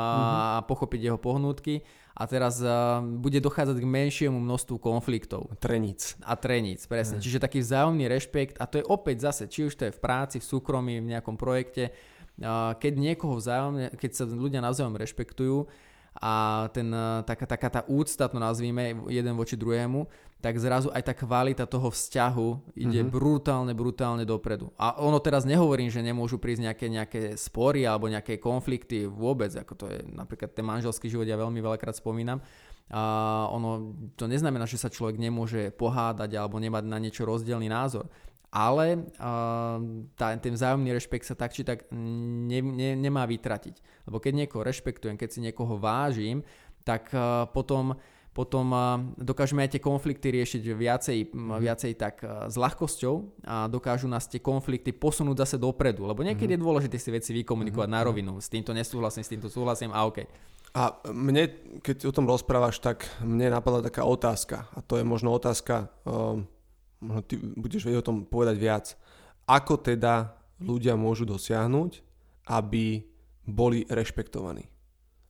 a 0.55 0.59
pochopiť 0.63 1.11
jeho 1.11 1.19
pohnútky 1.19 1.83
a 2.15 2.23
teraz 2.23 2.63
uh, 2.63 3.03
bude 3.03 3.43
dochádzať 3.43 3.75
k 3.75 3.83
menšiemu 3.83 4.39
množstvu 4.39 4.79
konfliktov. 4.79 5.51
Treníc. 5.59 6.15
A 6.23 6.39
treníc, 6.39 6.87
presne. 6.87 7.19
Mm. 7.19 7.23
Čiže 7.27 7.43
taký 7.43 7.59
vzájomný 7.59 8.07
rešpekt 8.07 8.55
a 8.63 8.71
to 8.71 8.79
je 8.79 8.87
opäť 8.87 9.27
zase, 9.27 9.51
či 9.51 9.67
už 9.67 9.75
to 9.75 9.91
je 9.91 9.95
v 9.95 9.99
práci, 9.99 10.39
v 10.39 10.47
súkromí, 10.47 11.03
v 11.03 11.19
nejakom 11.19 11.35
projekte, 11.35 11.91
uh, 11.91 12.79
keď 12.79 12.93
niekoho 12.95 13.35
vzájomne, 13.35 13.99
keď 13.99 14.11
sa 14.15 14.23
ľudia 14.23 14.63
navzájom 14.63 14.95
rešpektujú, 14.95 15.67
a 16.19 16.67
ten, 16.73 16.89
taká, 17.23 17.45
taká 17.45 17.69
tá 17.69 17.81
úcta, 17.87 18.27
to 18.27 18.41
nazvíme, 18.41 19.07
jeden 19.07 19.37
voči 19.37 19.55
druhému, 19.55 20.09
tak 20.39 20.55
zrazu 20.55 20.87
aj 20.95 21.03
tá 21.03 21.11
kvalita 21.11 21.67
toho 21.67 21.91
vzťahu 21.91 22.79
ide 22.79 23.03
mm-hmm. 23.03 23.11
brutálne, 23.11 23.73
brutálne 23.75 24.23
dopredu. 24.23 24.71
A 24.79 24.95
ono 25.03 25.19
teraz 25.19 25.43
nehovorím, 25.43 25.91
že 25.91 25.99
nemôžu 25.99 26.39
prísť 26.39 26.71
nejaké, 26.71 26.85
nejaké 26.87 27.21
spory 27.35 27.83
alebo 27.83 28.07
nejaké 28.07 28.39
konflikty 28.39 29.03
vôbec, 29.03 29.51
ako 29.51 29.73
to 29.75 29.85
je 29.91 29.99
napríklad 30.15 30.55
ten 30.55 30.63
manželský 30.63 31.11
život, 31.11 31.27
ja 31.27 31.35
veľmi 31.35 31.59
veľakrát 31.59 31.99
spomínam. 31.99 32.39
A 32.87 33.01
ono, 33.51 33.93
to 34.15 34.31
neznamená, 34.31 34.63
že 34.63 34.79
sa 34.79 34.87
človek 34.87 35.19
nemôže 35.19 35.75
pohádať 35.75 36.39
alebo 36.39 36.55
nemať 36.57 36.87
na 36.87 36.97
niečo 36.97 37.27
rozdielný 37.27 37.67
názor. 37.67 38.07
ale 38.49 39.05
uh, 39.21 39.77
tá, 40.17 40.33
ten 40.41 40.53
vzájomný 40.57 40.89
rešpekt 40.89 41.25
sa 41.29 41.37
tak 41.37 41.53
či 41.53 41.61
tak 41.61 41.85
ne, 41.93 42.59
ne, 42.65 42.97
nemá 42.97 43.29
vytratiť. 43.29 44.09
Lebo 44.09 44.17
keď 44.17 44.45
niekoho 44.45 44.65
rešpektujem, 44.65 45.21
keď 45.21 45.29
si 45.29 45.39
niekoho 45.45 45.77
vážim, 45.77 46.41
tak 46.81 47.13
uh, 47.13 47.45
potom 47.53 47.93
potom 48.39 48.71
dokážeme 49.19 49.67
aj 49.67 49.75
tie 49.75 49.83
konflikty 49.83 50.31
riešiť 50.31 50.63
viacej, 50.63 51.17
mm. 51.35 51.59
viacej 51.59 51.91
tak 51.99 52.23
s 52.23 52.55
ľahkosťou 52.55 53.43
a 53.43 53.67
dokážu 53.67 54.07
nás 54.07 54.31
tie 54.31 54.39
konflikty 54.39 54.95
posunúť 54.95 55.43
zase 55.43 55.55
dopredu, 55.59 56.07
lebo 56.07 56.23
niekedy 56.23 56.55
mm. 56.55 56.55
je 56.55 56.63
dôležité 56.63 56.95
si 56.95 57.11
veci 57.11 57.35
vykomunikovať 57.35 57.91
mm. 57.91 57.95
na 57.99 57.99
rovinu. 57.99 58.33
S 58.39 58.47
týmto 58.47 58.71
nesúhlasím, 58.71 59.27
s 59.27 59.31
týmto 59.35 59.51
súhlasím 59.51 59.91
a 59.91 60.07
OK. 60.07 60.23
A 60.71 61.03
mne, 61.11 61.51
keď 61.83 62.07
o 62.07 62.15
tom 62.15 62.31
rozprávaš, 62.31 62.79
tak 62.79 63.11
mne 63.19 63.51
napadla 63.51 63.83
taká 63.83 64.07
otázka 64.07 64.71
a 64.71 64.79
to 64.79 64.95
je 64.95 65.03
možno 65.03 65.35
otázka, 65.35 65.91
um, 66.07 66.47
možno 67.03 67.21
ty 67.27 67.35
budeš 67.35 67.91
vedieť 67.91 67.99
o 67.99 68.07
tom 68.07 68.17
povedať 68.23 68.55
viac. 68.55 68.95
Ako 69.51 69.83
teda 69.83 70.31
ľudia 70.63 70.95
môžu 70.95 71.27
dosiahnuť, 71.27 71.91
aby 72.47 73.03
boli 73.43 73.83
rešpektovaní? 73.91 74.63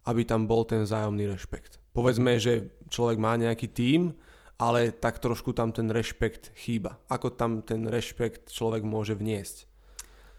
Aby 0.05 0.29
tam 0.29 0.45
bol 0.45 0.61
ten 0.61 0.85
vzájomný 0.85 1.25
rešpekt. 1.25 1.78
Povedzme, 1.93 2.37
že 2.37 2.69
človek 2.89 3.17
má 3.17 3.33
nejaký 3.35 3.67
tím, 3.69 4.13
ale 4.59 4.91
tak 4.91 5.23
trošku 5.23 5.55
tam 5.55 5.71
ten 5.71 5.87
rešpekt 5.87 6.51
chýba. 6.59 6.99
Ako 7.07 7.31
tam 7.31 7.63
ten 7.63 7.87
rešpekt 7.87 8.51
človek 8.51 8.83
môže 8.83 9.15
vniesť? 9.15 9.69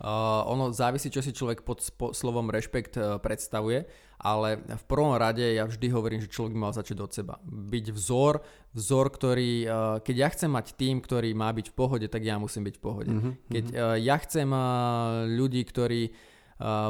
Uh, 0.00 0.40
ono 0.49 0.73
závisí, 0.73 1.12
čo 1.12 1.21
si 1.21 1.28
človek 1.28 1.61
pod 1.61 1.85
spo- 1.85 2.16
slovom 2.16 2.49
rešpekt 2.49 2.97
uh, 2.97 3.21
predstavuje, 3.21 3.85
ale 4.16 4.57
v 4.57 4.85
prvom 4.88 5.12
rade 5.12 5.45
ja 5.45 5.69
vždy 5.69 5.92
hovorím, 5.92 6.25
že 6.25 6.33
človek 6.33 6.57
mal 6.57 6.73
začať 6.73 7.04
od 7.04 7.12
seba. 7.12 7.37
Byť 7.45 7.92
vzor, 7.92 8.40
vzor, 8.73 9.07
ktorý, 9.12 9.52
uh, 9.69 10.00
keď 10.00 10.16
ja 10.16 10.28
chcem 10.33 10.49
mať 10.57 10.73
tým, 10.80 11.04
ktorý 11.04 11.37
má 11.37 11.52
byť 11.52 11.69
v 11.69 11.76
pohode, 11.76 12.07
tak 12.09 12.25
ja 12.25 12.40
musím 12.40 12.64
byť 12.64 12.75
v 12.80 12.85
pohode. 12.85 13.12
Mm-hmm. 13.12 13.33
Keď 13.52 13.64
uh, 13.76 13.97
ja 14.00 14.16
chcem 14.25 14.49
uh, 14.49 15.28
ľudí, 15.28 15.69
ktorí 15.69 16.16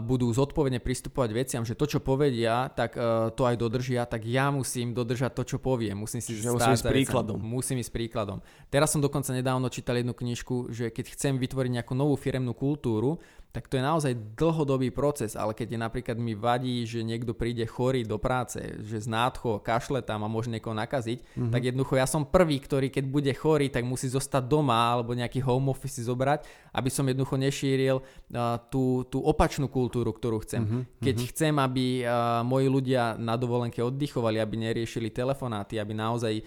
budú 0.02 0.26
zodpovedne 0.34 0.82
pristupovať 0.82 1.30
veciam, 1.30 1.62
že 1.62 1.78
to, 1.78 1.86
čo 1.86 1.98
povedia, 2.02 2.66
tak 2.74 2.98
uh, 2.98 3.30
to 3.30 3.46
aj 3.46 3.54
dodržia, 3.54 4.02
tak 4.02 4.26
ja 4.26 4.50
musím 4.50 4.90
dodržať 4.90 5.30
to, 5.30 5.42
čo 5.46 5.56
poviem. 5.62 5.94
Musím 5.94 6.18
si 6.18 6.34
Čiže 6.34 6.50
musím 6.50 6.74
ísť 6.74 6.90
príkladom. 6.90 7.38
Musím 7.38 7.78
ísť 7.78 7.92
príkladom. 7.94 8.42
Teraz 8.66 8.90
som 8.90 8.98
dokonca 8.98 9.30
nedávno 9.30 9.70
čítal 9.70 10.02
jednu 10.02 10.10
knižku, 10.10 10.74
že 10.74 10.90
keď 10.90 11.14
chcem 11.14 11.38
vytvoriť 11.38 11.70
nejakú 11.78 11.94
novú 11.94 12.18
firemnú 12.18 12.50
kultúru, 12.50 13.22
tak 13.50 13.66
to 13.66 13.78
je 13.78 13.82
naozaj 13.82 14.12
dlhodobý 14.38 14.94
proces, 14.94 15.34
ale 15.34 15.58
keď 15.58 15.74
je 15.74 15.78
napríklad 15.82 16.16
mi 16.22 16.38
vadí, 16.38 16.86
že 16.86 17.02
niekto 17.02 17.34
príde 17.34 17.66
chorý 17.66 18.06
do 18.06 18.14
práce, 18.14 18.62
že 18.86 19.02
z 19.02 19.10
nádcho 19.10 19.58
kašle 19.58 20.06
tam 20.06 20.22
a 20.22 20.30
môže 20.30 20.54
niekoho 20.54 20.70
nakaziť, 20.70 21.18
mm-hmm. 21.18 21.50
tak 21.50 21.66
jednoducho 21.66 21.98
ja 21.98 22.06
som 22.06 22.22
prvý, 22.22 22.62
ktorý 22.62 22.94
keď 22.94 23.04
bude 23.10 23.32
chorý, 23.34 23.66
tak 23.66 23.82
musí 23.82 24.06
zostať 24.06 24.46
doma 24.46 24.94
alebo 24.94 25.18
nejaký 25.18 25.42
home 25.42 25.74
office 25.74 25.98
zobrať, 25.98 26.46
aby 26.70 26.88
som 26.94 27.02
jednoducho 27.10 27.34
nešíril 27.34 27.96
uh, 27.98 28.54
tú, 28.70 29.02
tú 29.10 29.18
opačnú 29.18 29.59
kultúru, 29.68 30.14
ktorú 30.14 30.40
chcem. 30.46 30.62
Mm-hmm. 30.64 30.82
Keď 31.02 31.16
chcem, 31.34 31.54
aby 31.58 32.06
uh, 32.06 32.40
moji 32.46 32.70
ľudia 32.70 33.18
na 33.18 33.34
dovolenke 33.34 33.82
oddychovali, 33.84 34.40
aby 34.40 34.56
neriešili 34.56 35.12
telefonáty, 35.12 35.76
aby 35.76 35.92
naozaj 35.92 36.40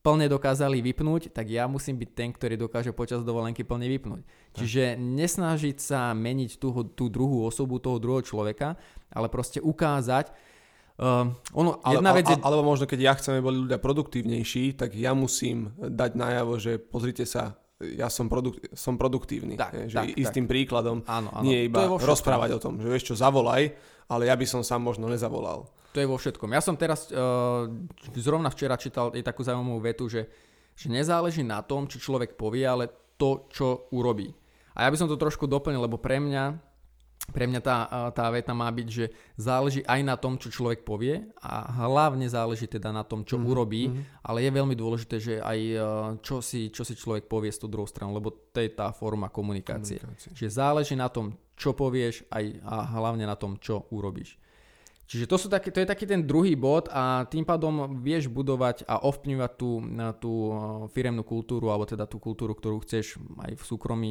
plne 0.00 0.26
dokázali 0.32 0.80
vypnúť, 0.80 1.32
tak 1.32 1.52
ja 1.52 1.68
musím 1.68 2.00
byť 2.00 2.10
ten, 2.16 2.32
ktorý 2.32 2.56
dokáže 2.56 2.92
počas 2.96 3.20
dovolenky 3.20 3.64
plne 3.68 3.84
vypnúť. 3.86 4.24
Čiže 4.56 4.96
nesnažiť 4.96 5.76
sa 5.76 6.16
meniť 6.16 6.56
tú, 6.56 6.72
tú 6.96 7.12
druhú 7.12 7.44
osobu, 7.44 7.78
toho 7.78 8.00
druhého 8.00 8.24
človeka, 8.24 8.80
ale 9.12 9.30
proste 9.30 9.62
ukázať, 9.62 10.50
Uh, 11.00 11.32
ono, 11.56 11.80
ale, 11.80 11.96
jedna 11.96 12.12
vec 12.12 12.28
je... 12.28 12.36
Alebo 12.44 12.60
možno, 12.60 12.84
keď 12.84 13.00
ja 13.00 13.16
chcem, 13.16 13.32
aby 13.32 13.40
boli 13.40 13.64
ľudia 13.64 13.80
produktívnejší, 13.80 14.76
tak 14.76 14.92
ja 14.92 15.16
musím 15.16 15.72
dať 15.80 16.12
najavo, 16.12 16.60
že 16.60 16.76
pozrite 16.76 17.24
sa, 17.24 17.56
ja 17.80 18.12
som, 18.12 18.28
produk- 18.28 18.60
som 18.76 19.00
produktívny. 19.00 19.56
Tak, 19.56 19.72
je, 19.72 19.82
že 19.88 19.96
tak, 19.96 20.08
istým 20.16 20.44
tak. 20.44 20.52
príkladom 20.52 21.00
áno, 21.08 21.28
áno. 21.32 21.44
nie 21.44 21.64
iba 21.64 21.88
rozprávať 21.88 22.50
o 22.56 22.60
tom, 22.60 22.76
že 22.76 22.88
vieš 22.92 23.12
čo, 23.12 23.14
zavolaj, 23.16 23.72
ale 24.10 24.22
ja 24.28 24.36
by 24.36 24.46
som 24.46 24.60
sám 24.60 24.84
možno 24.84 25.08
nezavolal. 25.08 25.64
To 25.90 25.98
je 25.98 26.06
vo 26.06 26.20
všetkom. 26.20 26.54
Ja 26.54 26.62
som 26.62 26.78
teraz 26.78 27.10
uh, 27.10 27.66
zrovna 28.14 28.52
včera 28.52 28.78
čítal 28.78 29.10
aj 29.10 29.26
takú 29.26 29.42
zaujímavú 29.42 29.82
vetu, 29.82 30.06
že, 30.06 30.28
že 30.78 30.86
nezáleží 30.86 31.42
na 31.42 31.64
tom, 31.66 31.90
čo 31.90 31.98
človek 31.98 32.38
povie, 32.38 32.62
ale 32.62 33.16
to, 33.18 33.50
čo 33.50 33.90
urobí. 33.90 34.30
A 34.76 34.86
ja 34.86 34.92
by 34.92 34.96
som 34.96 35.10
to 35.10 35.18
trošku 35.18 35.50
doplnil, 35.50 35.82
lebo 35.82 35.98
pre 35.98 36.22
mňa 36.22 36.69
pre 37.30 37.46
mňa 37.46 37.60
tá, 37.62 37.76
tá 38.10 38.26
veta 38.30 38.52
má 38.52 38.66
byť, 38.70 38.88
že 38.90 39.10
záleží 39.38 39.80
aj 39.86 40.00
na 40.02 40.14
tom, 40.18 40.36
čo 40.36 40.50
človek 40.50 40.82
povie 40.82 41.26
a 41.40 41.86
hlavne 41.86 42.26
záleží 42.26 42.66
teda 42.66 42.90
na 42.90 43.06
tom, 43.06 43.22
čo 43.22 43.38
mm-hmm. 43.38 43.50
urobí, 43.50 43.82
mm-hmm. 43.88 44.22
ale 44.26 44.38
je 44.44 44.50
veľmi 44.50 44.74
dôležité, 44.76 45.16
že 45.18 45.34
aj 45.40 45.58
čo 46.20 46.42
si, 46.42 46.68
čo 46.74 46.82
si 46.82 46.94
človek 46.98 47.30
povie 47.30 47.54
z 47.54 47.62
tú 47.62 47.66
druhou 47.70 47.88
stranu, 47.88 48.14
lebo 48.14 48.30
to 48.30 48.58
je 48.58 48.70
tá 48.70 48.90
forma 48.90 49.30
komunikácie. 49.30 50.02
komunikácie. 50.02 50.30
Čiže 50.36 50.50
záleží 50.58 50.94
na 50.98 51.08
tom, 51.08 51.34
čo 51.54 51.76
povieš 51.76 52.26
aj, 52.32 52.44
a 52.64 52.74
hlavne 52.98 53.24
na 53.28 53.36
tom, 53.36 53.60
čo 53.60 53.86
urobíš. 53.94 54.40
Čiže 55.10 55.26
to, 55.26 55.36
sú 55.42 55.50
taký, 55.50 55.74
to 55.74 55.82
je 55.82 55.90
taký 55.90 56.06
ten 56.06 56.22
druhý 56.22 56.54
bod 56.54 56.86
a 56.86 57.26
tým 57.26 57.42
pádom 57.42 57.98
vieš 57.98 58.30
budovať 58.30 58.86
a 58.86 59.02
ovplyvňovať 59.02 59.52
tú, 59.58 59.70
tú 60.22 60.32
eh, 60.46 60.54
firemnú 60.94 61.26
kultúru 61.26 61.74
alebo 61.74 61.82
teda 61.82 62.06
tú 62.06 62.22
kultúru, 62.22 62.54
ktorú 62.54 62.78
chceš 62.86 63.18
aj 63.42 63.58
v 63.58 63.62
súkromí 63.66 64.10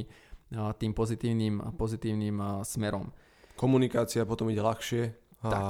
tým 0.52 0.92
pozitívnym, 0.98 1.78
pozitívnym 1.78 2.66
smerom. 2.66 3.14
Komunikácia 3.54 4.26
potom 4.26 4.50
ide 4.50 4.64
ľahšie 4.64 5.04
a 5.46 5.50
tak. 5.50 5.64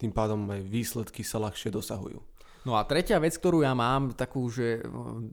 tým 0.00 0.12
pádom 0.14 0.48
aj 0.48 0.60
výsledky 0.64 1.20
sa 1.26 1.42
ľahšie 1.42 1.68
dosahujú. 1.74 2.18
No 2.62 2.78
a 2.78 2.86
tretia 2.86 3.18
vec, 3.18 3.34
ktorú 3.34 3.66
ja 3.66 3.74
mám, 3.74 4.14
takú, 4.14 4.46
že 4.46 4.86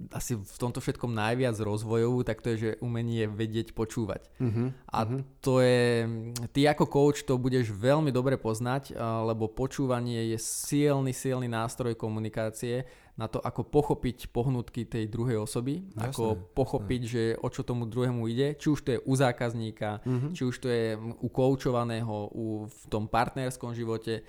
asi 0.09 0.33
v 0.33 0.57
tomto 0.57 0.81
všetkom 0.81 1.13
najviac 1.13 1.61
rozvojovú, 1.61 2.25
tak 2.25 2.41
to 2.41 2.53
je, 2.53 2.57
že 2.57 2.69
umenie 2.81 3.29
vedieť 3.29 3.77
počúvať. 3.77 4.25
Uh-huh, 4.41 4.73
a 4.89 4.99
uh-huh. 5.05 5.21
to 5.37 5.61
je, 5.61 6.09
ty 6.49 6.65
ako 6.65 6.89
coach 6.89 7.21
to 7.21 7.37
budeš 7.37 7.69
veľmi 7.69 8.09
dobre 8.09 8.41
poznať, 8.41 8.97
lebo 8.97 9.45
počúvanie 9.45 10.33
je 10.33 10.41
silný, 10.41 11.13
silný 11.13 11.45
nástroj 11.45 11.93
komunikácie 11.93 12.89
na 13.13 13.29
to, 13.29 13.37
ako 13.43 13.67
pochopiť 13.67 14.31
pohnutky 14.31 14.87
tej 14.87 15.11
druhej 15.11 15.43
osoby, 15.43 15.85
jasne, 15.91 16.09
ako 16.09 16.23
pochopiť, 16.55 17.01
že 17.03 17.23
o 17.37 17.51
čo 17.51 17.67
tomu 17.67 17.85
druhému 17.85 18.25
ide, 18.31 18.55
či 18.55 18.71
už 18.71 18.79
to 18.81 18.89
je 18.95 18.99
u 19.05 19.13
zákazníka, 19.13 20.01
uh-huh. 20.01 20.31
či 20.33 20.47
už 20.49 20.55
to 20.57 20.67
je 20.71 20.97
u 20.97 21.27
koučovaného, 21.29 22.31
u, 22.33 22.65
v 22.65 22.83
tom 22.89 23.05
partnerskom 23.05 23.75
živote, 23.77 24.25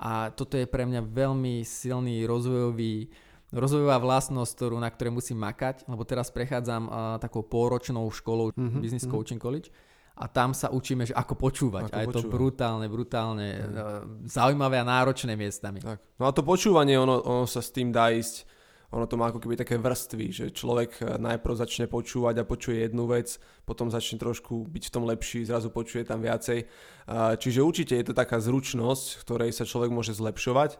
a 0.00 0.32
toto 0.32 0.56
je 0.56 0.64
pre 0.64 0.88
mňa 0.88 1.04
veľmi 1.04 1.64
silný 1.66 2.24
rozvojový 2.24 3.12
rozvojová 3.52 4.00
vlastnosť, 4.00 4.52
ktorú, 4.56 4.80
na 4.80 4.88
ktorej 4.88 5.12
musím 5.12 5.44
makať, 5.44 5.84
lebo 5.84 6.08
teraz 6.08 6.32
prechádzam 6.32 6.88
uh, 6.88 6.94
takou 7.20 7.44
pôročnou 7.44 8.08
školou 8.08 8.48
mm-hmm, 8.56 8.80
Business 8.80 9.04
mm-hmm. 9.04 9.12
Coaching 9.12 9.36
College 9.36 9.68
a 10.16 10.24
tam 10.28 10.52
sa 10.52 10.68
učíme, 10.72 11.08
že 11.08 11.16
ako 11.16 11.34
počúvať. 11.36 11.88
Ako 11.88 11.96
a 11.96 12.00
je 12.00 12.08
počúvať. 12.08 12.24
to 12.24 12.32
brutálne, 12.32 12.86
brutálne 12.88 13.48
mm. 13.60 14.28
zaujímavé 14.28 14.76
a 14.80 14.84
náročné 14.84 15.32
miestami. 15.36 15.80
Tak. 15.80 15.98
No 16.20 16.28
a 16.28 16.30
to 16.36 16.44
počúvanie, 16.44 17.00
ono, 17.00 17.24
ono 17.24 17.44
sa 17.48 17.64
s 17.64 17.72
tým 17.72 17.88
dá 17.88 18.12
ísť 18.12 18.44
ono 18.92 19.08
to 19.08 19.16
má 19.16 19.32
ako 19.32 19.40
keby 19.40 19.56
také 19.56 19.80
vrstvy, 19.80 20.26
že 20.30 20.44
človek 20.52 20.90
eh, 21.00 21.16
najprv 21.16 21.54
začne 21.56 21.88
počúvať 21.88 22.44
a 22.44 22.48
počuje 22.48 22.84
jednu 22.84 23.08
vec, 23.08 23.40
potom 23.64 23.88
začne 23.88 24.20
trošku 24.20 24.68
byť 24.68 24.84
v 24.88 24.94
tom 24.94 25.04
lepší, 25.08 25.48
zrazu 25.48 25.72
počuje 25.72 26.04
tam 26.04 26.20
viacej. 26.20 26.66
Čiže 27.12 27.66
určite 27.66 27.94
je 27.98 28.06
to 28.10 28.14
taká 28.14 28.38
zručnosť, 28.38 29.26
ktorej 29.26 29.50
sa 29.50 29.66
človek 29.66 29.90
môže 29.90 30.14
zlepšovať 30.14 30.78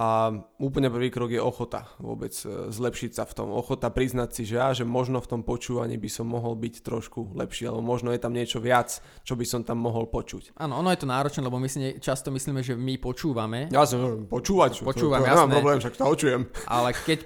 a 0.00 0.32
úplne 0.56 0.88
prvý 0.88 1.12
krok 1.12 1.28
je 1.28 1.36
ochota 1.44 1.84
vôbec 2.00 2.32
e, 2.32 2.72
zlepšiť 2.72 3.20
sa 3.20 3.28
v 3.28 3.36
tom. 3.36 3.52
Ochota 3.52 3.92
priznať 3.92 4.32
si, 4.32 4.42
že 4.48 4.56
ja, 4.56 4.72
že 4.72 4.88
možno 4.88 5.20
v 5.20 5.28
tom 5.28 5.40
počúvaní 5.44 6.00
by 6.00 6.08
som 6.08 6.24
mohol 6.24 6.56
byť 6.56 6.80
trošku 6.80 7.36
lepší, 7.36 7.68
alebo 7.68 7.84
možno 7.84 8.08
je 8.08 8.16
tam 8.16 8.32
niečo 8.32 8.64
viac, 8.64 8.96
čo 9.28 9.36
by 9.36 9.44
som 9.44 9.60
tam 9.60 9.76
mohol 9.76 10.08
počuť. 10.08 10.56
Áno, 10.56 10.80
ono 10.80 10.88
je 10.88 11.04
to 11.04 11.04
náročné, 11.04 11.44
lebo 11.44 11.60
my 11.60 11.68
si 11.68 12.00
často 12.00 12.32
myslíme, 12.32 12.64
že 12.64 12.80
my 12.80 12.96
počúvame. 12.96 13.68
Ja 13.68 13.84
som 13.84 14.24
počúvať, 14.24 14.80
počúvam, 14.80 15.20
to, 15.20 15.28
to, 15.28 15.32
nemám 15.36 15.50
problém, 15.52 15.76
však 15.84 15.94
to 16.00 16.04
očujem. 16.08 16.40
Ale 16.64 16.96
keď, 16.96 17.18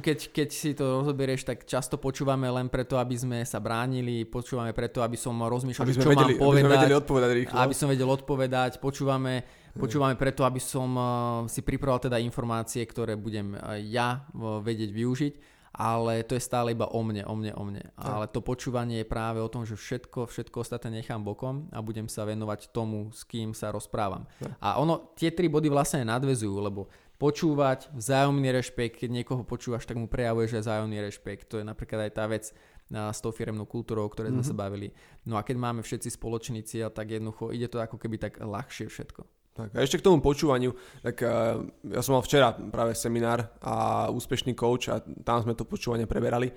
keď, 0.00 0.18
keď 0.32 0.48
si 0.48 0.72
to 0.72 1.04
rozoberieš, 1.04 1.44
tak 1.44 1.68
často 1.68 2.00
počúvame 2.00 2.48
len 2.48 2.72
preto, 2.72 2.96
aby 2.96 3.12
sme 3.12 3.38
sa 3.44 3.60
bránili, 3.60 4.24
počúvame 4.24 4.72
preto, 4.72 5.04
aby 5.04 5.20
som 5.20 5.36
rozmýšľal, 5.36 5.84
čo 5.84 6.00
vedeli, 6.00 6.40
mám 6.40 6.48
povedať. 6.48 6.64
Aby 6.64 6.64
sme 6.64 6.76
vedeli 6.80 6.94
odpovedať 6.96 7.30
rýchlo. 7.36 7.56
Aby 7.60 7.74
som 7.76 7.88
vedel 7.92 8.08
odpovedať, 8.08 8.72
počúvame 8.80 9.61
Počúvame 9.72 10.14
preto, 10.20 10.44
aby 10.44 10.60
som 10.60 10.88
eh, 10.92 11.06
si 11.48 11.64
pripravoval 11.64 12.08
teda 12.08 12.20
informácie, 12.20 12.84
ktoré 12.84 13.16
budem 13.16 13.56
eh, 13.56 13.84
ja 13.88 14.28
eh, 14.28 14.60
vedieť 14.60 14.90
využiť, 14.92 15.34
ale 15.72 16.20
to 16.28 16.36
je 16.36 16.44
stále 16.44 16.76
iba 16.76 16.84
o 16.84 17.00
mne, 17.00 17.24
o 17.24 17.32
mne, 17.32 17.52
o 17.56 17.62
mne. 17.64 17.82
Tak. 17.96 18.04
Ale 18.04 18.24
to 18.28 18.44
počúvanie 18.44 19.00
je 19.00 19.08
práve 19.08 19.40
o 19.40 19.48
tom, 19.48 19.64
že 19.64 19.72
všetko, 19.72 20.28
všetko 20.28 20.60
ostatné 20.60 21.00
nechám 21.00 21.24
bokom 21.24 21.72
a 21.72 21.80
budem 21.80 22.04
sa 22.12 22.28
venovať 22.28 22.68
tomu, 22.76 23.08
s 23.16 23.24
kým 23.24 23.56
sa 23.56 23.72
rozprávam. 23.72 24.28
Tak. 24.36 24.52
A 24.60 24.76
ono, 24.76 25.16
tie 25.16 25.32
tri 25.32 25.48
body 25.48 25.72
vlastne 25.72 26.04
nadvezujú, 26.04 26.52
lebo 26.60 26.92
počúvať, 27.16 27.88
vzájomný 27.94 28.50
rešpekt, 28.50 29.00
keď 29.00 29.22
niekoho 29.22 29.46
počúvaš, 29.46 29.86
tak 29.86 29.94
mu 29.94 30.10
prejavuješ 30.10 30.58
aj 30.58 30.62
vzájomný 30.66 30.98
rešpekt. 31.06 31.46
To 31.54 31.62
je 31.62 31.64
napríklad 31.64 32.10
aj 32.10 32.12
tá 32.18 32.26
vec, 32.26 32.50
s 32.92 33.24
tou 33.24 33.32
firemnou 33.32 33.64
kultúrou, 33.64 34.04
o 34.04 34.12
ktorej 34.12 34.36
sme 34.36 34.44
mm-hmm. 34.44 34.52
sa 34.52 34.62
bavili. 34.68 34.92
No 35.24 35.40
a 35.40 35.46
keď 35.46 35.56
máme 35.56 35.80
všetci 35.80 36.12
spoločný 36.12 36.60
cieľ, 36.60 36.92
tak 36.92 37.08
jednoducho 37.08 37.48
ide 37.48 37.70
to 37.72 37.80
ako 37.80 37.96
keby 37.96 38.20
tak 38.20 38.36
ľahšie 38.36 38.92
všetko. 38.92 39.24
Tak 39.52 39.68
a 39.76 39.84
ešte 39.84 40.00
k 40.00 40.06
tomu 40.08 40.24
počúvaniu, 40.24 40.72
tak 41.04 41.20
uh, 41.20 41.60
ja 41.84 42.00
som 42.00 42.16
mal 42.16 42.24
včera 42.24 42.56
práve 42.56 42.96
seminár 42.96 43.52
a 43.60 44.08
úspešný 44.08 44.56
coach 44.56 44.88
a 44.88 45.04
tam 45.04 45.44
sme 45.44 45.52
to 45.52 45.68
počúvanie 45.68 46.08
preberali 46.08 46.48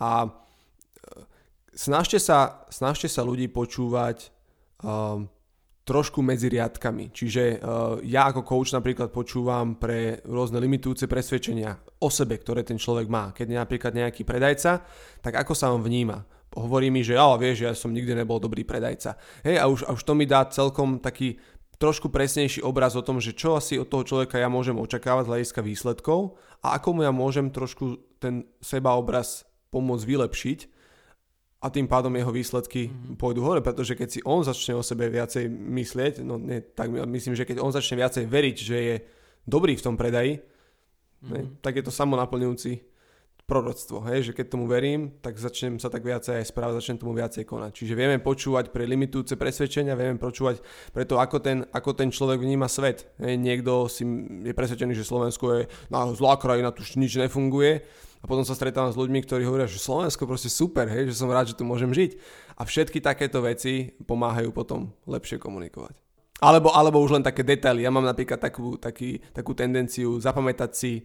a 0.00 0.24
uh, 0.24 0.30
snažte 1.76 2.16
sa, 2.16 2.64
snažte 2.72 3.12
sa 3.12 3.20
ľudí 3.28 3.52
počúvať 3.52 4.32
um, 4.80 5.28
trošku 5.84 6.24
medzi 6.24 6.48
riadkami. 6.48 7.12
Čiže 7.12 7.60
uh, 7.60 7.98
ja 8.08 8.32
ako 8.32 8.46
coach 8.46 8.72
napríklad 8.72 9.12
počúvam 9.12 9.76
pre 9.76 10.24
rôzne 10.24 10.62
limitujúce 10.62 11.10
presvedčenia 11.10 11.76
o 12.00 12.08
sebe, 12.08 12.40
ktoré 12.40 12.64
ten 12.64 12.80
človek 12.80 13.10
má. 13.10 13.36
Keď 13.36 13.46
je 13.52 13.58
napríklad 13.58 13.92
nejaký 13.92 14.22
predajca, 14.24 14.80
tak 15.20 15.34
ako 15.34 15.52
sa 15.52 15.74
on 15.74 15.84
vníma. 15.84 16.24
Hovorí 16.50 16.90
mi, 16.90 17.06
že 17.06 17.14
ja 17.14 17.30
vieš, 17.38 17.62
ja 17.62 17.72
som 17.76 17.94
nikdy 17.94 18.16
nebol 18.16 18.42
dobrý 18.42 18.66
predajca. 18.66 19.14
Hej, 19.46 19.56
a 19.60 19.64
už, 19.70 19.80
a 19.86 19.90
už 19.94 20.02
to 20.02 20.18
mi 20.18 20.26
dá 20.26 20.46
celkom 20.50 20.98
taký 20.98 21.38
trošku 21.80 22.12
presnejší 22.12 22.60
obraz 22.60 22.92
o 22.92 23.02
tom, 23.02 23.16
že 23.24 23.32
čo 23.32 23.56
asi 23.56 23.80
od 23.80 23.88
toho 23.88 24.04
človeka 24.04 24.36
ja 24.36 24.52
môžem 24.52 24.76
očakávať 24.76 25.24
z 25.24 25.30
hľadiska 25.32 25.60
výsledkov 25.64 26.36
a 26.60 26.76
ako 26.76 26.88
mu 26.92 27.00
ja 27.08 27.10
môžem 27.10 27.48
trošku 27.48 27.96
ten 28.20 28.44
sebaobraz 28.60 29.48
pomôcť 29.72 30.04
vylepšiť 30.04 30.58
a 31.64 31.66
tým 31.72 31.88
pádom 31.88 32.12
jeho 32.12 32.28
výsledky 32.28 32.92
mm-hmm. 32.92 33.16
pôjdu 33.16 33.40
hore, 33.40 33.64
pretože 33.64 33.96
keď 33.96 34.08
si 34.12 34.20
on 34.28 34.44
začne 34.44 34.76
o 34.76 34.84
sebe 34.84 35.08
viacej 35.08 35.48
myslieť, 35.48 36.20
no 36.20 36.36
nie, 36.36 36.60
tak 36.60 36.92
myslím, 36.92 37.32
že 37.32 37.48
keď 37.48 37.64
on 37.64 37.72
začne 37.72 37.96
viacej 37.96 38.24
veriť, 38.28 38.56
že 38.60 38.76
je 38.76 38.96
dobrý 39.48 39.72
v 39.76 39.84
tom 39.84 39.96
predaji, 39.96 40.36
mm-hmm. 40.36 41.32
ne, 41.32 41.40
tak 41.64 41.80
je 41.80 41.84
to 41.88 41.92
samonaplňujúci 41.92 42.89
proroctvo, 43.50 44.06
hej, 44.06 44.30
že 44.30 44.32
keď 44.38 44.46
tomu 44.54 44.70
verím, 44.70 45.18
tak 45.18 45.34
začnem 45.34 45.82
sa 45.82 45.90
tak 45.90 46.06
viacej 46.06 46.38
aj 46.38 46.54
správať, 46.54 46.78
začnem 46.78 47.02
tomu 47.02 47.18
viacej 47.18 47.42
konať. 47.42 47.74
Čiže 47.74 47.98
vieme 47.98 48.22
počúvať 48.22 48.70
pre 48.70 48.86
limitujúce 48.86 49.34
presvedčenia, 49.34 49.98
vieme 49.98 50.22
počúvať 50.22 50.62
pre 50.94 51.02
to, 51.02 51.18
ako 51.18 51.42
ten, 51.42 51.66
ako 51.74 51.90
ten 51.98 52.14
človek 52.14 52.38
vníma 52.38 52.70
svet. 52.70 53.10
Hej, 53.18 53.34
niekto 53.42 53.90
si 53.90 54.06
je 54.46 54.54
presvedčený, 54.54 54.94
že 54.94 55.02
Slovensko 55.02 55.44
je 55.58 55.62
no, 55.90 56.14
zlá 56.14 56.38
krajina, 56.38 56.70
tu 56.70 56.86
nič 56.94 57.18
nefunguje 57.18 57.82
a 58.22 58.24
potom 58.28 58.46
sa 58.46 58.54
stretávam 58.54 58.94
s 58.94 59.00
ľuďmi, 59.00 59.24
ktorí 59.26 59.42
hovoria, 59.48 59.66
že 59.66 59.82
Slovensko 59.82 60.28
proste 60.30 60.52
super, 60.52 60.86
hej, 60.86 61.10
že 61.10 61.18
som 61.18 61.32
rád, 61.32 61.50
že 61.50 61.58
tu 61.58 61.66
môžem 61.66 61.90
žiť. 61.90 62.20
A 62.60 62.68
všetky 62.68 63.02
takéto 63.02 63.42
veci 63.42 63.96
pomáhajú 64.04 64.54
potom 64.54 64.94
lepšie 65.10 65.42
komunikovať. 65.42 65.96
Alebo, 66.40 66.72
alebo 66.72 67.00
už 67.04 67.20
len 67.20 67.24
také 67.24 67.44
detaily. 67.44 67.84
Ja 67.84 67.92
mám 67.92 68.04
napríklad 68.04 68.40
takú, 68.40 68.80
taký, 68.80 69.20
takú 69.32 69.52
tendenciu 69.52 70.16
zapamätať 70.20 70.70
si 70.72 71.04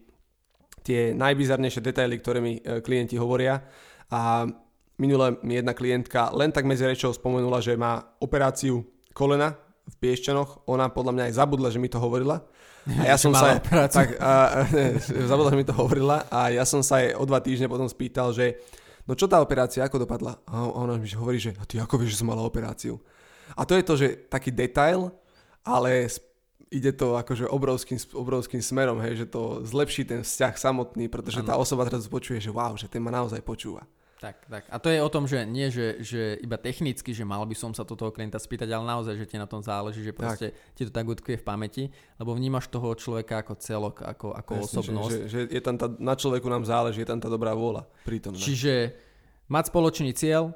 tie 0.86 1.18
najbizarnejšie 1.18 1.82
detaily, 1.82 2.22
ktoré 2.22 2.38
mi 2.38 2.62
e, 2.62 2.80
klienti 2.86 3.18
hovoria. 3.18 3.58
A 4.14 4.46
minule 5.02 5.42
mi 5.42 5.58
jedna 5.58 5.74
klientka 5.74 6.30
len 6.38 6.54
tak 6.54 6.70
medzi 6.70 6.86
rečou 6.86 7.10
spomenula, 7.10 7.58
že 7.58 7.74
má 7.74 8.06
operáciu 8.22 8.86
kolena 9.18 9.58
v 9.90 9.96
Piešťanoch. 9.98 10.70
Ona 10.70 10.94
podľa 10.94 11.12
mňa 11.18 11.24
aj 11.32 11.34
zabudla, 11.42 11.74
že 11.74 11.82
mi 11.82 11.90
to 11.90 11.98
hovorila. 11.98 12.46
A 13.02 13.04
ja 13.10 13.18
som 13.24 13.34
sa, 13.34 13.58
tak, 13.90 14.22
a, 14.22 14.64
zabudla, 15.34 15.58
že 15.58 15.60
mi 15.60 15.66
to 15.66 15.74
hovorila 15.74 16.30
a 16.30 16.54
ja 16.54 16.62
som 16.70 16.86
sa 16.86 17.02
aj 17.02 17.18
o 17.18 17.26
dva 17.26 17.42
týždne 17.42 17.66
potom 17.66 17.90
spýtal, 17.90 18.30
že 18.30 18.62
no 19.10 19.18
čo 19.18 19.26
tá 19.26 19.42
operácia, 19.42 19.82
ako 19.82 20.06
dopadla? 20.06 20.38
A 20.46 20.70
ona 20.70 21.02
mi 21.02 21.10
hovorí, 21.18 21.42
že 21.42 21.58
a 21.58 21.66
ty 21.66 21.82
ako 21.82 21.98
vieš, 21.98 22.18
že 22.18 22.20
som 22.22 22.30
mala 22.30 22.46
operáciu? 22.46 23.02
A 23.58 23.66
to 23.66 23.74
je 23.74 23.84
to, 23.86 23.94
že 23.98 24.30
taký 24.30 24.54
detail, 24.54 25.10
ale 25.66 26.06
ide 26.76 26.92
to 26.92 27.16
akože 27.16 27.48
obrovským, 27.48 27.96
obrovským 28.12 28.60
smerom, 28.60 29.00
hej, 29.00 29.24
že 29.24 29.26
to 29.32 29.64
zlepší 29.64 30.04
ten 30.04 30.22
vzťah 30.28 30.54
samotný, 30.60 31.08
pretože 31.08 31.40
ano. 31.40 31.48
tá 31.48 31.56
osoba 31.56 31.88
teraz 31.88 32.04
počuje, 32.12 32.44
že 32.44 32.52
wow, 32.52 32.76
že 32.76 32.92
ten 32.92 33.00
ma 33.00 33.16
naozaj 33.16 33.40
počúva. 33.40 33.88
Tak, 34.16 34.48
tak. 34.48 34.64
A 34.72 34.80
to 34.80 34.88
je 34.88 35.00
o 35.04 35.12
tom, 35.12 35.28
že 35.28 35.44
nie, 35.44 35.68
že, 35.68 36.00
že 36.00 36.40
iba 36.40 36.56
technicky, 36.56 37.12
že 37.12 37.28
mal 37.28 37.44
by 37.44 37.52
som 37.52 37.76
sa 37.76 37.84
toto 37.84 38.08
klienta 38.16 38.40
spýtať, 38.40 38.72
ale 38.72 38.88
naozaj, 38.88 39.22
že 39.22 39.28
ti 39.28 39.36
na 39.36 39.46
tom 39.46 39.60
záleží, 39.60 40.02
že 40.02 40.16
proste 40.16 40.56
tak. 40.56 40.74
ti 40.74 40.84
to 40.88 40.92
tak 40.96 41.06
utkvie 41.06 41.36
v 41.36 41.46
pamäti, 41.46 41.84
lebo 42.16 42.32
vnímaš 42.32 42.72
toho 42.72 42.96
človeka 42.96 43.44
ako 43.44 43.54
celok, 43.60 43.96
ako, 44.02 44.32
ako 44.34 44.54
Jasne, 44.56 44.68
osobnosť. 44.72 45.12
Že, 45.12 45.20
že, 45.20 45.28
že 45.30 45.40
je 45.52 45.62
tam 45.62 45.76
tá, 45.76 45.92
na 46.00 46.16
človeku 46.16 46.48
nám 46.48 46.64
záleží, 46.64 47.04
je 47.04 47.12
tam 47.12 47.20
tá 47.20 47.28
dobrá 47.28 47.52
vôľa 47.52 47.86
prítomná. 48.08 48.40
Čiže 48.40 48.96
mať 49.52 49.64
spoločný 49.70 50.16
cieľ, 50.16 50.56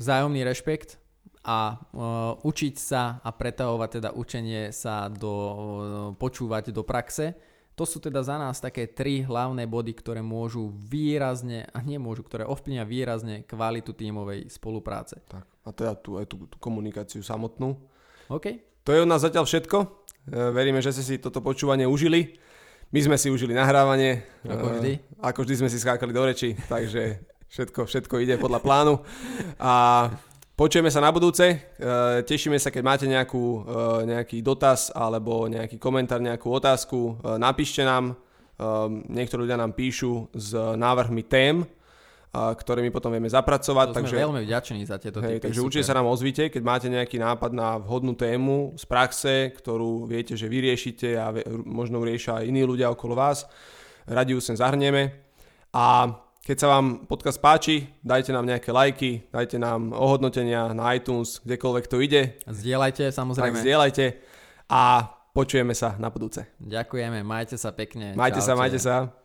vzájomný 0.00 0.40
rešpekt 0.40 1.01
a 1.42 1.74
uh, 1.74 2.46
učiť 2.46 2.74
sa 2.78 3.18
a 3.18 3.30
pretavovať 3.34 3.90
teda 3.98 4.10
učenie 4.14 4.70
sa 4.70 5.10
do, 5.10 5.34
uh, 5.34 5.54
počúvať 6.14 6.70
do 6.70 6.86
praxe 6.86 7.34
to 7.72 7.88
sú 7.88 8.04
teda 8.04 8.20
za 8.20 8.36
nás 8.36 8.60
také 8.60 8.84
tri 8.84 9.24
hlavné 9.24 9.64
body, 9.64 9.96
ktoré 9.96 10.20
môžu 10.20 10.68
výrazne, 10.76 11.64
a 11.72 11.80
nemôžu, 11.80 12.20
ktoré 12.28 12.44
ovplyvňa 12.44 12.84
výrazne 12.84 13.36
kvalitu 13.48 13.96
tímovej 13.96 14.52
spolupráce. 14.52 15.24
Tak, 15.24 15.44
a 15.64 15.68
teda 15.72 15.92
tú, 15.96 16.20
aj 16.20 16.28
tú, 16.28 16.44
tú 16.52 16.56
komunikáciu 16.60 17.24
samotnú. 17.24 17.80
OK. 18.28 18.60
To 18.84 18.90
je 18.92 19.02
od 19.02 19.08
nás 19.08 19.24
zatiaľ 19.24 19.48
všetko. 19.48 19.78
E, 19.82 19.86
veríme, 20.52 20.84
že 20.84 20.92
ste 20.92 21.04
si 21.04 21.14
toto 21.16 21.40
počúvanie 21.40 21.88
užili. 21.88 22.36
My 22.92 23.00
sme 23.00 23.16
si 23.16 23.32
užili 23.32 23.56
nahrávanie. 23.56 24.20
Ako 24.44 24.66
vždy. 24.76 24.92
E, 24.92 25.24
ako 25.24 25.38
vždy 25.48 25.54
sme 25.64 25.72
si 25.72 25.80
skákali 25.80 26.12
do 26.12 26.22
reči, 26.28 26.52
takže 26.68 27.24
všetko, 27.48 27.88
všetko 27.88 28.14
ide 28.20 28.36
podľa 28.36 28.60
plánu. 28.60 29.00
A 29.56 30.06
Počujeme 30.52 30.92
sa 30.92 31.00
na 31.00 31.08
budúce, 31.08 31.48
e, 31.48 31.56
tešíme 32.28 32.60
sa, 32.60 32.68
keď 32.68 32.82
máte 32.84 33.06
nejakú, 33.08 33.64
e, 33.64 34.12
nejaký 34.12 34.44
dotaz 34.44 34.92
alebo 34.92 35.48
nejaký 35.48 35.80
komentár, 35.80 36.20
nejakú 36.20 36.52
otázku, 36.52 37.16
e, 37.24 37.40
napíšte 37.40 37.80
nám, 37.80 38.20
niektorí 39.08 39.48
ľudia 39.48 39.58
nám 39.58 39.74
píšu 39.74 40.30
s 40.30 40.54
návrhmi 40.54 41.26
tém, 41.26 41.66
ktoré 42.30 42.78
my 42.86 42.94
potom 42.94 43.10
vieme 43.10 43.26
zapracovať. 43.26 43.90
To 43.90 43.96
takže, 43.98 44.14
sme 44.14 44.22
veľmi 44.22 44.42
vďační 44.46 44.86
za 44.86 45.02
tieto 45.02 45.18
hej, 45.18 45.42
Takže 45.42 45.58
určite 45.58 45.82
sa 45.82 45.98
nám 45.98 46.06
ozvite, 46.06 46.46
keď 46.46 46.62
máte 46.62 46.86
nejaký 46.86 47.18
nápad 47.18 47.50
na 47.50 47.82
vhodnú 47.82 48.14
tému 48.14 48.78
z 48.78 48.84
praxe, 48.86 49.50
ktorú 49.50 50.06
viete, 50.06 50.38
že 50.38 50.46
vyriešite 50.46 51.18
a 51.18 51.34
možno 51.66 52.06
riešia 52.06 52.38
aj 52.38 52.54
iní 52.54 52.62
ľudia 52.62 52.86
okolo 52.92 53.18
vás. 53.18 53.50
Radi 54.06 54.38
ju 54.38 54.38
sem 54.38 54.54
zahrnieme. 54.54 55.10
A 55.74 56.14
keď 56.42 56.56
sa 56.58 56.66
vám 56.74 57.06
podcast 57.06 57.38
páči, 57.38 57.86
dajte 58.02 58.34
nám 58.34 58.42
nejaké 58.42 58.74
lajky, 58.74 59.30
dajte 59.30 59.62
nám 59.62 59.94
ohodnotenia 59.94 60.74
na 60.74 60.90
iTunes, 60.90 61.38
kdekoľvek 61.46 61.86
to 61.86 62.02
ide. 62.02 62.34
Zdieľajte 62.50 63.14
samozrejme. 63.14 63.54
Tak 63.54 63.62
zdieľajte 63.62 64.04
a 64.66 65.06
počujeme 65.30 65.70
sa 65.70 65.94
na 66.02 66.10
budúce. 66.10 66.42
Ďakujeme, 66.58 67.22
majte 67.22 67.54
sa 67.54 67.70
pekne. 67.70 68.18
Majte 68.18 68.42
Čaute. 68.42 68.48
sa, 68.50 68.58
majte 68.58 68.80
sa. 68.82 69.21